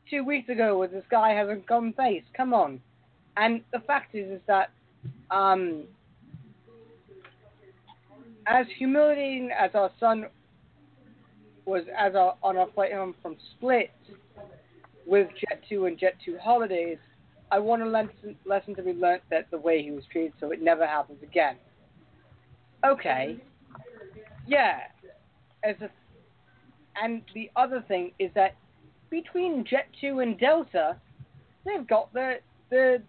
two 0.09 0.23
weeks 0.23 0.49
ago, 0.49 0.77
with 0.79 0.91
this 0.91 1.05
guy 1.09 1.31
has 1.31 1.47
a 1.49 1.55
gum 1.55 1.93
face. 1.93 2.23
Come 2.35 2.53
on. 2.53 2.81
And 3.37 3.61
the 3.71 3.79
fact 3.79 4.15
is, 4.15 4.29
is 4.31 4.41
that 4.47 4.71
um, 5.31 5.83
as 8.47 8.65
humiliating 8.77 9.51
as 9.51 9.71
our 9.73 9.91
son 9.99 10.27
was 11.65 11.83
as 11.97 12.15
our, 12.15 12.35
on 12.41 12.57
our 12.57 12.67
flight 12.73 12.93
home 12.93 13.13
from 13.21 13.35
Split 13.55 13.91
with 15.05 15.27
Jet2 15.29 15.87
and 15.87 15.99
Jet 15.99 16.15
2 16.25 16.37
holidays, 16.41 16.97
I 17.51 17.59
want 17.59 17.81
a 17.81 17.85
lesson, 17.85 18.35
lesson 18.45 18.73
to 18.75 18.81
be 18.81 18.93
learnt 18.93 19.21
that 19.29 19.51
the 19.51 19.57
way 19.57 19.83
he 19.83 19.91
was 19.91 20.03
treated 20.11 20.33
so 20.39 20.51
it 20.51 20.61
never 20.61 20.87
happens 20.87 21.21
again. 21.23 21.55
Okay. 22.85 23.37
Yeah. 24.47 24.79
As 25.63 25.75
a, 25.81 25.89
and 27.01 27.21
the 27.33 27.51
other 27.55 27.83
thing 27.87 28.11
is 28.17 28.31
that 28.35 28.55
between 29.09 29.65
Jet 29.69 29.87
2 29.99 30.19
and 30.19 30.39
Delta, 30.39 30.95
they've 31.65 31.87
got 31.87 32.13
their, 32.13 32.39
their, 32.69 32.99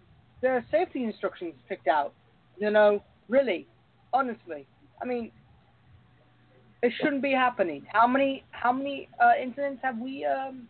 their 0.41 0.65
safety 0.69 1.03
instructions 1.05 1.53
picked 1.69 1.87
out. 1.87 2.13
You 2.57 2.71
know, 2.71 3.01
really, 3.29 3.67
honestly. 4.11 4.67
I 5.01 5.05
mean, 5.05 5.31
it 6.81 6.93
shouldn't 7.01 7.21
be 7.21 7.31
happening. 7.31 7.83
How 7.91 8.07
many 8.07 8.43
how 8.51 8.71
many 8.71 9.09
uh, 9.21 9.31
incidents 9.41 9.79
have 9.83 9.97
we 9.99 10.25
um, 10.25 10.67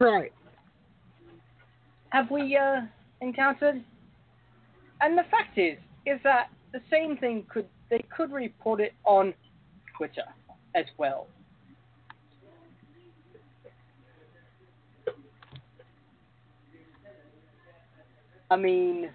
Right. 0.00 0.32
have 2.10 2.30
we 2.30 2.56
uh, 2.56 2.82
encountered? 3.20 3.82
And 5.00 5.16
the 5.16 5.24
fact 5.30 5.58
is, 5.58 5.78
is 6.06 6.20
that 6.24 6.48
the 6.72 6.80
same 6.90 7.16
thing 7.16 7.44
could 7.48 7.66
they 7.90 8.04
could 8.14 8.32
report 8.32 8.80
it 8.80 8.94
on 9.04 9.34
Twitter 9.96 10.24
as 10.74 10.84
well. 10.98 11.26
I 18.50 18.56
mean, 18.56 19.10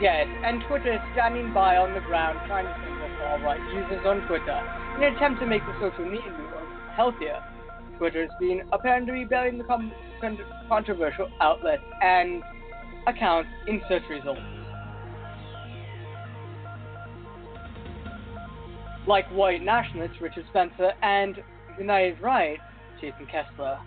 yes, 0.00 0.26
and 0.44 0.62
Twitter 0.68 0.92
is 0.94 1.00
standing 1.12 1.52
by 1.52 1.76
on 1.76 1.94
the 1.94 2.00
ground 2.00 2.38
trying 2.46 2.66
to 2.66 2.74
think 2.80 2.96
far-right 3.18 3.60
users 3.74 4.04
on 4.06 4.26
Twitter 4.26 4.58
in 4.96 5.02
an 5.02 5.16
attempt 5.16 5.40
to 5.40 5.46
make 5.46 5.62
the 5.66 5.74
social 5.80 6.04
media 6.04 6.30
movement 6.30 6.66
healthier. 6.94 7.40
Twitter 7.98 8.22
has 8.22 8.30
been 8.38 8.62
apparently 8.72 9.12
rebelling 9.12 9.58
the 9.58 9.64
com- 9.64 9.92
con- 10.20 10.38
controversial 10.68 11.28
outlets 11.40 11.82
and 12.02 12.42
accounts 13.06 13.48
in 13.66 13.80
search 13.88 14.02
results. 14.10 14.40
Like 19.06 19.26
white 19.30 19.62
nationalists 19.62 20.20
Richard 20.20 20.44
Spencer 20.50 20.92
and 21.02 21.36
United 21.78 22.20
Right 22.20 22.58
Jason 23.00 23.26
Kessler. 23.26 23.78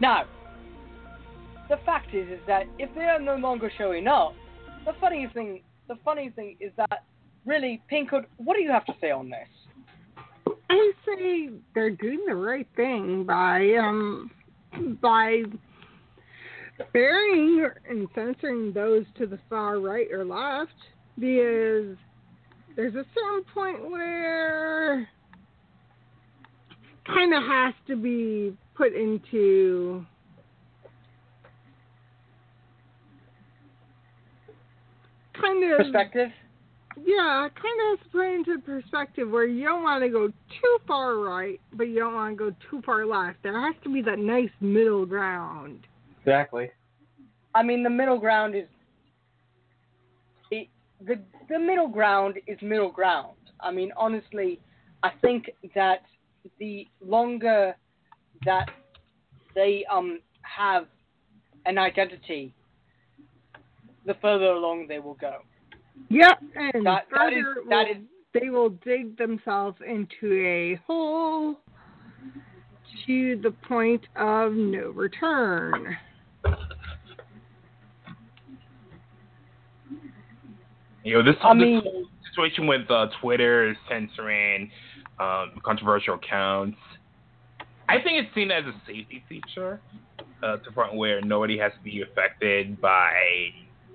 Now, 0.00 0.26
the 1.68 1.76
fact 1.84 2.14
is, 2.14 2.28
is 2.28 2.40
that 2.46 2.64
if 2.78 2.94
they 2.94 3.04
are 3.04 3.20
no 3.20 3.36
longer 3.36 3.70
showing 3.76 4.06
up, 4.06 4.34
the 4.86 4.92
funny 5.00 5.28
thing, 5.34 5.62
the 5.88 5.96
funny 6.04 6.30
thing 6.30 6.56
is 6.60 6.72
that 6.76 7.04
really, 7.44 7.82
Pinkhood, 7.90 8.24
what 8.36 8.56
do 8.56 8.62
you 8.62 8.70
have 8.70 8.84
to 8.86 8.94
say 9.00 9.10
on 9.10 9.30
this? 9.30 10.54
I 10.70 10.92
say 11.04 11.50
they're 11.74 11.90
doing 11.90 12.24
the 12.26 12.34
right 12.34 12.68
thing 12.76 13.24
by 13.24 13.74
um 13.80 14.30
by 15.00 15.42
burying 16.92 17.66
and 17.88 18.06
censoring 18.14 18.72
those 18.72 19.04
to 19.16 19.26
the 19.26 19.38
far 19.48 19.80
right 19.80 20.06
or 20.12 20.24
left 20.24 20.72
because 21.18 21.96
there's 22.76 22.94
a 22.94 23.04
certain 23.14 23.44
point 23.52 23.90
where 23.90 25.08
kind 27.06 27.34
of 27.34 27.42
has 27.42 27.74
to 27.86 27.96
be 27.96 28.56
put 28.76 28.92
into 28.94 30.04
kind 35.40 35.72
of 35.72 35.78
Perspective? 35.78 36.30
yeah, 37.04 37.48
kind 37.54 37.92
of 37.92 37.98
has 37.98 38.06
to 38.06 38.10
put 38.10 38.34
into 38.34 38.58
perspective 38.60 39.30
where 39.30 39.46
you 39.46 39.64
don't 39.64 39.82
want 39.82 40.02
to 40.02 40.08
go 40.08 40.28
too 40.28 40.78
far 40.86 41.16
right, 41.16 41.60
but 41.72 41.84
you 41.84 41.98
don't 41.98 42.14
want 42.14 42.36
to 42.36 42.50
go 42.50 42.56
too 42.70 42.82
far 42.84 43.06
left. 43.06 43.42
There 43.42 43.60
has 43.60 43.74
to 43.84 43.92
be 43.92 44.02
that 44.02 44.18
nice 44.18 44.50
middle 44.60 45.06
ground. 45.06 45.86
Exactly. 46.20 46.70
I 47.54 47.62
mean, 47.62 47.82
the 47.82 47.90
middle 47.90 48.18
ground 48.18 48.54
is 48.54 48.64
it, 50.50 50.68
the 51.06 51.18
the 51.48 51.58
middle 51.58 51.88
ground 51.88 52.36
is 52.46 52.58
middle 52.62 52.90
ground. 52.90 53.36
I 53.60 53.70
mean, 53.70 53.90
honestly, 53.96 54.60
I 55.02 55.10
think 55.22 55.50
that 55.74 56.02
the 56.58 56.86
longer 57.04 57.74
that 58.44 58.68
they 59.54 59.84
um 59.90 60.20
have 60.42 60.86
an 61.66 61.78
identity, 61.78 62.54
the 64.08 64.14
further 64.14 64.46
along 64.46 64.86
they 64.88 64.98
will 64.98 65.14
go. 65.14 65.42
Yep, 66.08 66.42
and 66.56 66.84
That- 66.86 67.06
that 67.10 67.32
is- 67.32 67.44
further 67.44 67.62
that 67.68 67.86
will- 67.88 67.96
is- 67.96 68.02
they 68.32 68.50
will 68.50 68.70
dig 68.70 69.16
themselves 69.16 69.80
into 69.82 70.32
a 70.44 70.74
hole 70.86 71.60
to 73.06 73.36
the 73.36 73.50
point 73.50 74.06
of 74.16 74.54
no 74.54 74.90
return. 74.90 75.96
You 81.04 81.14
know, 81.14 81.22
this, 81.22 81.36
I 81.42 81.54
this 81.54 81.62
mean- 81.62 81.82
whole 81.82 82.06
situation 82.28 82.66
with 82.66 82.90
uh, 82.90 83.08
Twitter 83.20 83.76
censoring 83.88 84.70
um, 85.18 85.52
controversial 85.64 86.14
accounts, 86.14 86.78
I 87.88 88.00
think 88.00 88.24
it's 88.24 88.34
seen 88.34 88.50
as 88.50 88.64
a 88.66 88.74
safety 88.86 89.24
feature 89.28 89.80
uh, 90.42 90.56
to 90.58 90.62
the 90.64 90.70
point 90.72 90.94
where 90.94 91.20
nobody 91.20 91.58
has 91.58 91.72
to 91.72 91.80
be 91.82 92.02
affected 92.02 92.80
by 92.80 93.10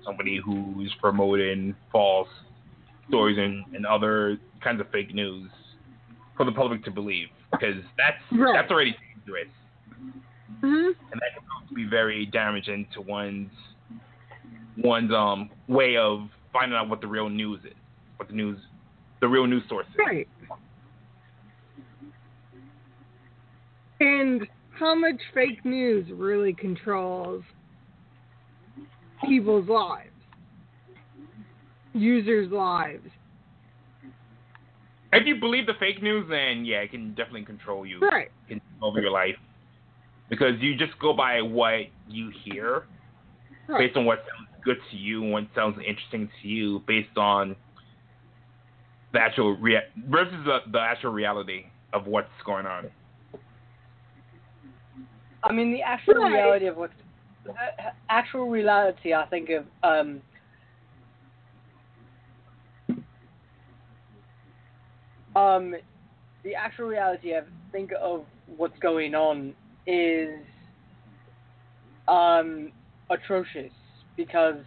somebody 0.04 0.40
who's 0.44 0.92
promoting 1.00 1.74
false 1.90 2.28
stories 3.08 3.38
and, 3.38 3.64
and 3.74 3.86
other 3.86 4.38
kinds 4.62 4.80
of 4.80 4.90
fake 4.90 5.14
news 5.14 5.50
for 6.36 6.44
the 6.44 6.52
public 6.52 6.84
to 6.84 6.90
believe 6.90 7.28
because 7.52 7.76
that's 7.96 8.16
Right. 8.32 8.54
that's 8.54 8.70
already 8.70 8.96
dangerous 9.26 9.48
hmm 10.60 10.86
and 11.12 11.20
that 11.20 11.30
can 11.34 11.74
be 11.74 11.84
very 11.84 12.26
damaging 12.26 12.86
to 12.94 13.00
one's 13.00 13.50
one's 14.78 15.12
um 15.12 15.50
way 15.68 15.96
of 15.96 16.28
finding 16.54 16.78
out 16.78 16.88
what 16.88 17.00
the 17.00 17.06
real 17.06 17.28
news 17.28 17.60
is, 17.64 17.72
what 18.16 18.28
the 18.28 18.34
news, 18.34 18.58
the 19.20 19.28
real 19.28 19.46
news 19.46 19.62
source 19.68 19.86
is. 19.88 19.94
Right. 19.98 20.28
And 24.00 24.46
how 24.70 24.94
much 24.94 25.20
fake 25.34 25.64
news 25.64 26.10
really 26.12 26.54
controls 26.54 27.42
people's 29.26 29.68
lives, 29.68 30.10
users' 31.92 32.50
lives? 32.50 33.08
If 35.12 35.26
you 35.26 35.36
believe 35.36 35.66
the 35.66 35.74
fake 35.78 36.02
news, 36.02 36.26
then 36.28 36.64
yeah, 36.64 36.78
it 36.78 36.90
can 36.90 37.10
definitely 37.14 37.44
control 37.44 37.86
you, 37.86 38.00
Right. 38.00 38.30
It 38.48 38.54
can 38.54 38.60
over 38.82 39.00
your 39.00 39.12
life, 39.12 39.36
because 40.28 40.60
you 40.60 40.76
just 40.76 40.98
go 40.98 41.12
by 41.12 41.40
what 41.40 41.86
you 42.08 42.32
hear, 42.44 42.86
Right. 43.68 43.86
based 43.86 43.96
on 43.96 44.04
what 44.04 44.18
sounds 44.18 44.48
good 44.64 44.78
to 44.90 44.96
you 44.96 45.22
and 45.22 45.32
what 45.32 45.44
sounds 45.54 45.78
interesting 45.86 46.28
to 46.42 46.48
you, 46.48 46.82
based 46.86 47.16
on 47.16 47.54
the 49.12 49.20
actual 49.20 49.56
rea- 49.56 49.86
versus 50.08 50.44
the, 50.44 50.58
the 50.72 50.80
actual 50.80 51.12
reality 51.12 51.66
of 51.92 52.06
what's 52.08 52.28
going 52.44 52.66
on. 52.66 52.90
I 55.44 55.52
mean, 55.52 55.72
the 55.72 55.82
actual 55.82 56.14
Right. 56.14 56.32
reality 56.32 56.66
of 56.66 56.76
what's 56.76 56.96
the 56.98 57.03
actual 58.08 58.48
reality. 58.48 59.14
I 59.14 59.26
think 59.26 59.50
of 59.50 59.64
um, 59.82 60.20
um, 65.36 65.74
the 66.42 66.54
actual 66.54 66.86
reality 66.86 67.34
I 67.34 67.40
think 67.72 67.90
of 68.00 68.24
what's 68.56 68.78
going 68.80 69.14
on 69.14 69.54
is 69.86 70.30
um 72.06 72.70
atrocious 73.10 73.72
because 74.16 74.62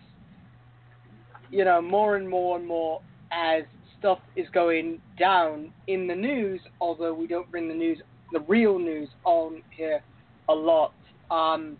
you 1.51 1.63
know 1.63 1.81
more 1.81 2.15
and 2.15 2.27
more 2.27 2.57
and 2.57 2.67
more 2.67 3.01
as 3.31 3.63
stuff 3.99 4.19
is 4.35 4.47
going 4.53 4.99
down 5.17 5.71
in 5.87 6.07
the 6.07 6.15
news, 6.15 6.61
although 6.79 7.13
we 7.13 7.27
don't 7.27 7.49
bring 7.49 7.67
the 7.67 7.73
news, 7.73 7.99
the 8.31 8.39
real 8.41 8.77
news 8.77 9.09
on 9.23 9.61
here 9.71 10.01
a 10.49 10.53
lot. 10.53 10.93
Um, 11.31 11.77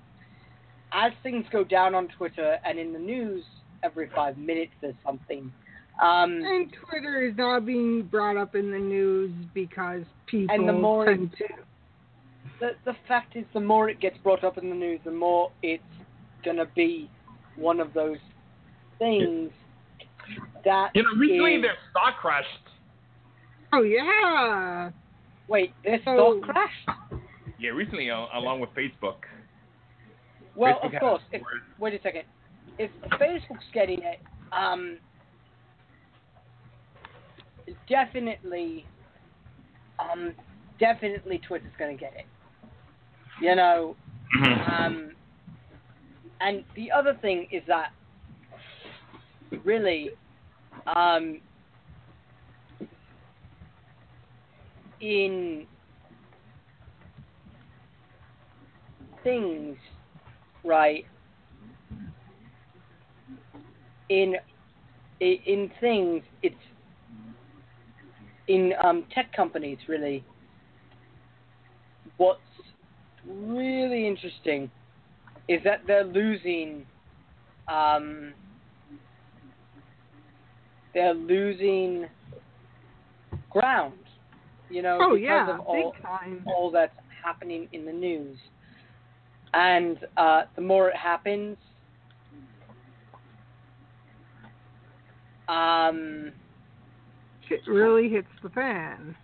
as 0.97 1.13
things 1.23 1.45
go 1.51 1.63
down 1.63 1.93
on 1.95 2.07
Twitter 2.17 2.57
and 2.65 2.79
in 2.79 2.91
the 2.91 2.99
news, 2.99 3.43
every 3.83 4.09
five 4.15 4.37
minutes 4.37 4.71
there's 4.81 4.95
something. 5.05 5.51
Um, 6.01 6.41
And 6.43 6.73
Twitter 6.89 7.21
is 7.23 7.35
not 7.37 7.65
being 7.65 8.03
brought 8.03 8.35
up 8.37 8.55
in 8.55 8.71
the 8.71 8.79
news 8.79 9.31
because 9.53 10.03
people 10.25 10.53
And 10.55 10.67
the 10.67 10.73
more 10.73 11.05
tend 11.05 11.31
to. 11.37 11.47
the 12.59 12.69
the 12.85 12.95
fact 13.07 13.35
is, 13.35 13.45
the 13.53 13.59
more 13.59 13.89
it 13.89 13.99
gets 13.99 14.17
brought 14.19 14.43
up 14.43 14.57
in 14.57 14.69
the 14.69 14.75
news, 14.75 14.99
the 15.05 15.11
more 15.11 15.51
it's 15.61 15.83
gonna 16.43 16.65
be 16.75 17.09
one 17.55 17.79
of 17.79 17.93
those 17.93 18.17
things 18.99 19.51
that 20.65 20.91
You 20.95 21.03
know, 21.03 21.09
recently 21.19 21.55
is- 21.55 21.61
their 21.61 21.77
stock 21.91 22.17
crashed. 22.17 22.47
Oh 23.73 23.81
yeah. 23.83 24.91
Wait, 25.47 25.73
their 25.83 25.99
So- 26.03 26.39
stock 26.41 26.53
crashed. 26.55 26.89
Yeah, 27.59 27.71
recently 27.71 28.09
uh, 28.11 28.27
along 28.33 28.59
with 28.59 28.69
Facebook. 28.75 29.25
Well, 30.57 30.79
Facebook 30.79 30.95
of 30.95 30.99
course. 30.99 31.21
If, 31.31 31.41
wait 31.79 31.93
a 31.93 32.01
second. 32.01 32.23
If 32.79 32.91
Facebook's 33.11 33.63
getting 33.73 34.01
it, 34.01 34.19
um, 34.51 34.97
definitely, 37.87 38.85
um, 39.99 40.33
definitely 40.79 41.39
Twitter's 41.47 41.71
going 41.77 41.95
to 41.95 41.99
get 41.99 42.13
it. 42.17 42.25
You 43.39 43.55
know, 43.55 43.95
um, 44.43 45.11
and 46.41 46.63
the 46.75 46.91
other 46.91 47.15
thing 47.21 47.47
is 47.51 47.61
that 47.67 47.91
really, 49.63 50.09
um, 50.87 51.39
in 55.01 55.67
things, 59.23 59.77
right? 60.67 61.05
In 64.09 64.35
in 65.19 65.71
things, 65.81 66.23
it's 66.43 66.55
in 68.47 68.73
um, 68.83 69.05
tech 69.13 69.33
companies 69.33 69.77
really. 69.87 70.23
What's 72.17 72.39
really 73.27 74.07
interesting 74.07 74.71
is 75.47 75.61
that 75.63 75.81
they're 75.87 76.03
losing. 76.03 76.85
Um, 77.67 78.33
they're 80.93 81.13
losing 81.13 82.05
ground. 83.49 83.93
You 84.69 84.81
know, 84.81 84.99
Oh 85.01 85.13
because 85.13 85.21
yeah, 85.21 85.53
of 85.53 85.61
all, 85.61 85.95
all 86.45 86.71
that's 86.71 86.91
happening 87.23 87.67
in 87.71 87.85
the 87.85 87.93
news. 87.93 88.37
And 89.57 89.97
uh, 90.17 90.43
the 90.55 90.61
more 90.61 90.89
it 90.89 90.95
happens, 90.95 91.57
Um, 95.47 96.33
Shit 97.47 97.61
really 97.65 98.09
hits 98.09 98.27
the 98.43 98.49
fan. 98.49 99.15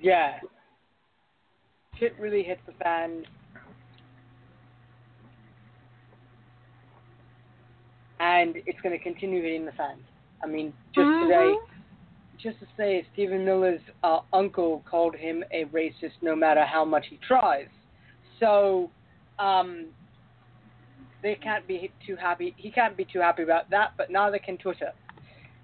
yeah. 0.00 0.38
Shit 1.98 2.14
really 2.18 2.42
hits 2.44 2.60
the 2.66 2.72
fan. 2.82 3.24
And 8.20 8.56
it's 8.66 8.80
going 8.82 8.96
to 8.96 9.02
continue 9.02 9.42
hitting 9.42 9.64
the 9.64 9.72
fan. 9.72 9.96
I 10.42 10.46
mean, 10.46 10.72
just 10.94 11.08
today, 11.22 11.54
just 12.42 12.58
to 12.60 12.66
say, 12.76 13.06
Stephen 13.12 13.44
Miller's 13.44 13.80
uh, 14.04 14.20
uncle 14.32 14.82
called 14.88 15.14
him 15.14 15.42
a 15.52 15.64
racist 15.66 16.12
no 16.22 16.36
matter 16.36 16.64
how 16.64 16.84
much 16.84 17.06
he 17.10 17.18
tries. 17.26 17.66
So, 18.40 18.90
um, 19.38 19.86
they 21.22 21.34
can't 21.34 21.66
be 21.66 21.90
too 22.06 22.16
happy. 22.16 22.54
He 22.56 22.70
can't 22.70 22.96
be 22.96 23.04
too 23.04 23.20
happy 23.20 23.42
about 23.42 23.68
that, 23.70 23.92
but 23.96 24.10
neither 24.10 24.38
can 24.38 24.56
Twitter. 24.56 24.92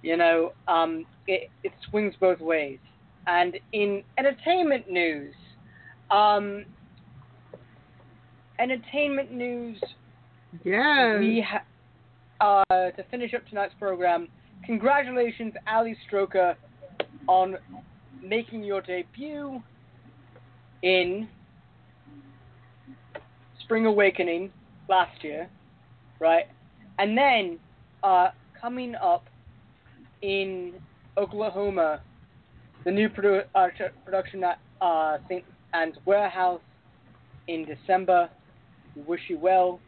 You 0.02 0.16
know, 0.16 0.52
um, 0.68 1.06
it, 1.26 1.50
it 1.62 1.72
swings 1.88 2.14
both 2.20 2.40
ways. 2.40 2.78
And 3.26 3.56
in 3.72 4.02
entertainment 4.18 4.90
news, 4.90 5.34
um, 6.10 6.64
entertainment 8.58 9.32
news, 9.32 9.80
Yes. 10.62 11.18
we 11.18 11.40
ha- 11.40 11.64
uh, 12.70 12.90
to 12.90 13.02
finish 13.10 13.32
up 13.34 13.46
tonight's 13.48 13.74
program, 13.78 14.28
congratulations, 14.66 15.54
Ali 15.66 15.96
Stroker, 16.08 16.54
on 17.26 17.56
making 18.22 18.62
your 18.64 18.80
debut 18.80 19.62
in 20.82 21.28
Spring 23.60 23.86
Awakening 23.86 24.50
last 24.88 25.22
year, 25.24 25.48
right? 26.20 26.44
And 26.98 27.16
then 27.16 27.58
uh, 28.02 28.28
coming 28.60 28.94
up 28.94 29.24
in 30.22 30.74
Oklahoma, 31.16 32.00
the 32.84 32.90
new 32.90 33.08
produ- 33.08 33.44
uh, 33.54 33.68
production 34.04 34.44
at 34.44 34.58
uh, 34.80 35.18
St. 35.28 35.44
Anne's 35.72 35.96
Warehouse 36.04 36.60
in 37.48 37.64
December. 37.64 38.28
We 38.94 39.02
wish 39.02 39.22
you 39.28 39.38
well. 39.38 39.80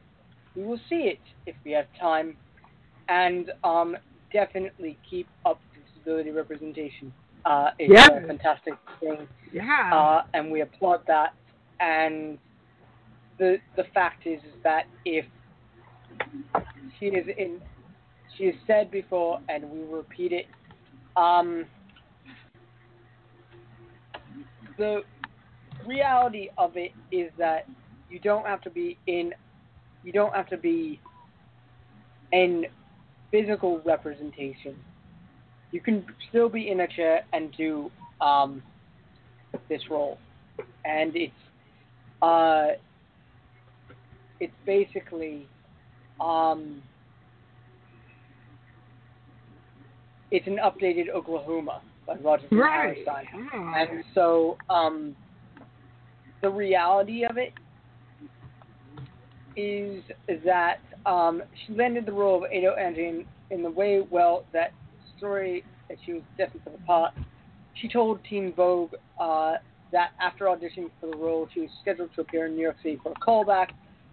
We 0.55 0.65
will 0.65 0.81
see 0.89 1.11
it 1.13 1.21
if 1.45 1.55
we 1.65 1.73
have 1.73 1.87
time, 2.01 2.37
and 3.09 3.53
um, 3.63 3.97
definitely 4.37 4.99
keep 5.09 5.27
up 5.47 5.59
disability 5.95 6.31
representation. 6.31 7.11
Uh, 7.47 7.71
it's 7.79 7.91
Yeah. 7.91 8.19
a 8.19 8.27
fantastic 8.27 8.75
thing 9.01 9.27
Yeah. 9.53 9.91
uh, 9.95 10.27
and 10.35 10.51
we 10.53 10.61
applaud 10.61 11.01
that. 11.07 11.33
And 11.81 12.39
the 13.39 13.61
the 13.77 13.85
fact 13.95 14.27
is, 14.27 14.41
is 14.45 14.57
that 14.63 14.85
if 15.05 15.25
she 16.99 17.07
is 17.07 17.27
in, 17.39 17.61
she 18.37 18.47
has 18.47 18.55
said 18.67 18.91
before, 18.91 19.41
and 19.49 19.71
we 19.71 19.81
repeat 19.85 20.33
it. 20.33 20.47
Um, 21.17 21.65
the 24.77 25.03
reality 25.87 26.51
of 26.59 26.77
it 26.77 26.93
is 27.11 27.31
that 27.39 27.67
you 28.11 28.19
don't 28.19 28.47
have 28.47 28.61
to 28.63 28.71
be 28.71 28.99
in, 29.07 29.33
you 30.05 30.13
don't 30.13 30.35
have 30.35 30.49
to 30.49 30.59
be 30.59 31.01
in 32.33 32.67
physical 33.31 33.81
representation. 33.85 34.77
You 35.73 35.81
can 35.81 36.05
still 36.29 36.49
be 36.49 36.71
in 36.71 36.81
a 36.81 36.89
chair 36.89 37.25
and 37.33 37.53
do 37.57 37.91
um, 38.21 38.63
this 39.69 39.83
role, 39.91 40.19
and 40.85 41.15
it's 41.15 41.33
uh, 42.23 42.69
it's 44.41 44.53
basically 44.65 45.49
um, 46.21 46.83
it's 50.31 50.47
an 50.47 50.59
updated 50.65 51.09
Oklahoma 51.15 51.83
by 52.07 52.15
Roger 52.17 52.47
Right. 52.53 52.97
Hammerstein. 53.07 53.49
Ah. 53.53 53.75
And 53.77 54.05
so 54.15 54.57
um, 54.71 55.17
the 56.43 56.51
reality 56.51 57.25
of 57.25 57.39
it 57.39 57.53
is 59.57 60.03
that 60.45 60.77
um, 61.07 61.43
she 61.67 61.75
landed 61.75 62.07
the 62.07 62.13
role 62.13 62.37
of 62.45 62.51
Ado 62.51 62.73
Annie 62.79 63.09
in, 63.09 63.25
in 63.51 63.63
the 63.63 63.71
way 63.71 64.03
well 64.11 64.45
that 64.53 64.73
story 65.17 65.65
that 65.89 65.99
she 66.05 66.13
was 66.13 66.23
destined 66.37 66.63
for 66.65 66.71
the 66.71 66.79
part. 66.79 67.13
She 67.75 67.89
told 67.89 68.21
Teen 68.29 68.53
Vogue 68.55 68.93
uh, 69.21 69.55
that 69.93 70.11
after 70.21 70.47
auditioning 70.47 70.91
for 71.01 71.11
the 71.11 71.17
role, 71.17 71.49
she 71.53 71.61
was 71.61 71.71
scheduled 71.81 72.11
to 72.15 72.23
appear 72.23 72.47
in 72.47 72.55
New 72.55 72.63
York 72.63 72.77
City 72.83 72.99
for 73.03 73.13
a 73.13 73.15
callback, 73.15 73.69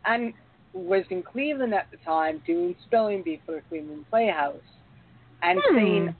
and 0.05 0.33
was 0.73 1.03
in 1.09 1.23
Cleveland 1.23 1.73
at 1.73 1.87
the 1.91 1.97
time 1.97 2.41
doing 2.45 2.75
spelling 2.85 3.21
bee 3.23 3.41
for 3.45 3.55
the 3.55 3.61
Cleveland 3.69 4.05
Playhouse, 4.09 4.55
and 5.41 5.59
Hmm. 5.69 5.75
saying 5.75 6.15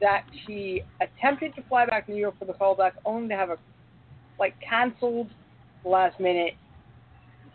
that 0.00 0.22
she 0.46 0.82
attempted 1.00 1.54
to 1.54 1.62
fly 1.62 1.86
back 1.86 2.06
to 2.06 2.12
New 2.12 2.18
York 2.20 2.38
for 2.38 2.44
the 2.44 2.52
callback, 2.54 2.92
only 3.04 3.28
to 3.28 3.36
have 3.36 3.50
a 3.50 3.58
like 4.38 4.54
canceled 4.60 5.28
last 5.84 6.18
minute. 6.20 6.54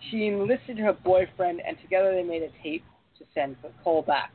She 0.09 0.27
enlisted 0.27 0.77
her 0.79 0.93
boyfriend, 0.93 1.61
and 1.67 1.77
together 1.81 2.13
they 2.13 2.23
made 2.23 2.43
a 2.43 2.49
tape 2.63 2.85
to 3.17 3.25
send 3.33 3.55
for 3.61 3.71
callback. 3.85 4.29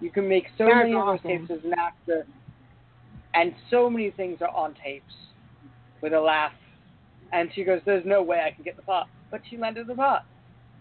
You 0.00 0.10
can 0.10 0.28
make 0.28 0.46
so 0.58 0.66
That's 0.66 0.76
many 0.76 0.94
of 0.94 0.98
awesome. 1.06 1.28
those 1.28 1.48
tapes 1.48 1.50
as 1.50 1.64
an 1.64 1.74
actor, 1.78 2.26
and 3.34 3.54
so 3.70 3.88
many 3.88 4.10
things 4.10 4.38
are 4.40 4.50
on 4.50 4.74
tapes 4.82 5.14
with 6.00 6.12
a 6.12 6.20
laugh. 6.20 6.52
And 7.32 7.50
she 7.54 7.64
goes, 7.64 7.80
"There's 7.84 8.04
no 8.04 8.22
way 8.22 8.40
I 8.40 8.50
can 8.50 8.64
get 8.64 8.76
the 8.76 8.82
part," 8.82 9.08
but 9.30 9.40
she 9.48 9.56
landed 9.56 9.86
the 9.86 9.94
part, 9.94 10.22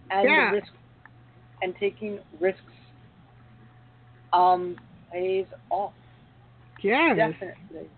and 0.10 0.26
Yeah. 0.26 0.50
the 0.50 0.56
risk 0.56 0.72
and 1.62 1.76
taking 1.80 2.20
risks 2.40 2.74
um 4.34 4.78
pays 5.12 5.46
off. 5.70 5.94
yes. 6.82 7.16
Definitely. 7.18 7.90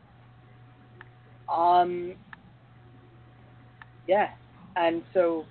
Um. 1.53 2.15
Yeah, 4.07 4.29
and 4.75 5.03
so 5.13 5.45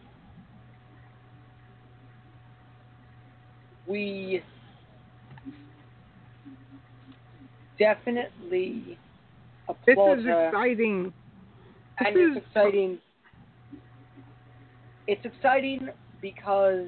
we 3.86 4.42
definitely 7.78 8.98
applaud 9.68 10.16
This 10.18 10.20
is 10.20 10.26
her, 10.26 10.46
exciting. 10.48 11.12
and 11.98 12.16
this 12.16 12.22
it's 12.28 12.36
is- 12.36 12.42
exciting. 12.48 12.98
It's 15.08 15.24
exciting 15.24 15.88
because, 16.20 16.86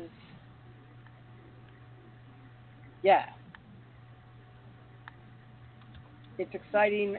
yeah, 3.03 3.25
it's 6.39 6.55
exciting 6.55 7.17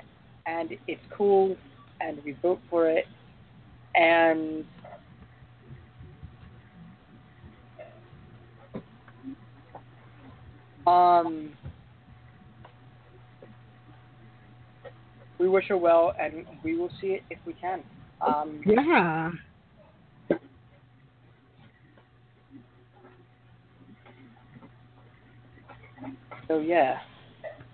and 0.47 0.69
it's 0.87 1.01
cool, 1.09 1.57
and 1.99 2.17
we 2.23 2.31
vote 2.41 2.61
for 2.69 2.87
it, 2.89 3.07
and 3.95 4.63
um, 10.87 11.51
we 15.39 15.47
wish 15.49 15.67
her 15.69 15.77
well, 15.77 16.13
and 16.19 16.45
we 16.63 16.77
will 16.77 16.89
see 17.01 17.07
it 17.07 17.23
if 17.29 17.39
we 17.45 17.53
can. 17.53 17.81
Um, 18.25 18.61
Yeah. 18.65 19.31
So 26.47 26.59
yeah, 26.59 26.99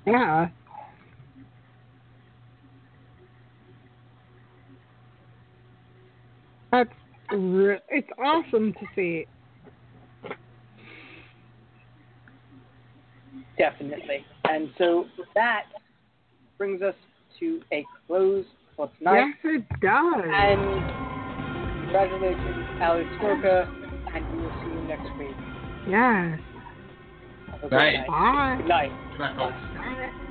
Yeah. 0.05 0.47
That's 6.71 6.89
re- 7.31 7.79
it's 7.89 8.07
awesome 8.23 8.73
to 8.73 8.85
see. 8.95 9.25
Definitely. 13.61 14.25
And 14.45 14.71
so 14.79 15.05
that 15.35 15.65
brings 16.57 16.81
us 16.81 16.95
to 17.39 17.61
a 17.71 17.85
close 18.07 18.43
for 18.75 18.89
tonight. 18.97 19.27
Yes, 19.43 19.61
it 19.61 19.79
does. 19.81 20.25
And 20.25 21.83
congratulations, 21.85 22.65
Ali 22.81 23.03
Stroker, 23.21 23.67
and 24.15 24.25
we 24.35 24.41
will 24.41 24.51
see 24.63 24.73
you 24.73 24.81
next 24.87 25.09
week. 25.19 25.35
yes. 25.87 26.39
Have 27.51 27.59
a 27.59 27.69
good 27.69 27.71
Night. 27.71 27.97
night. 27.97 28.07
Bye. 28.07 28.55
Good 28.57 28.67
night. 28.67 28.91
Good 29.11 29.19
night, 29.19 29.35
folks. 29.37 30.30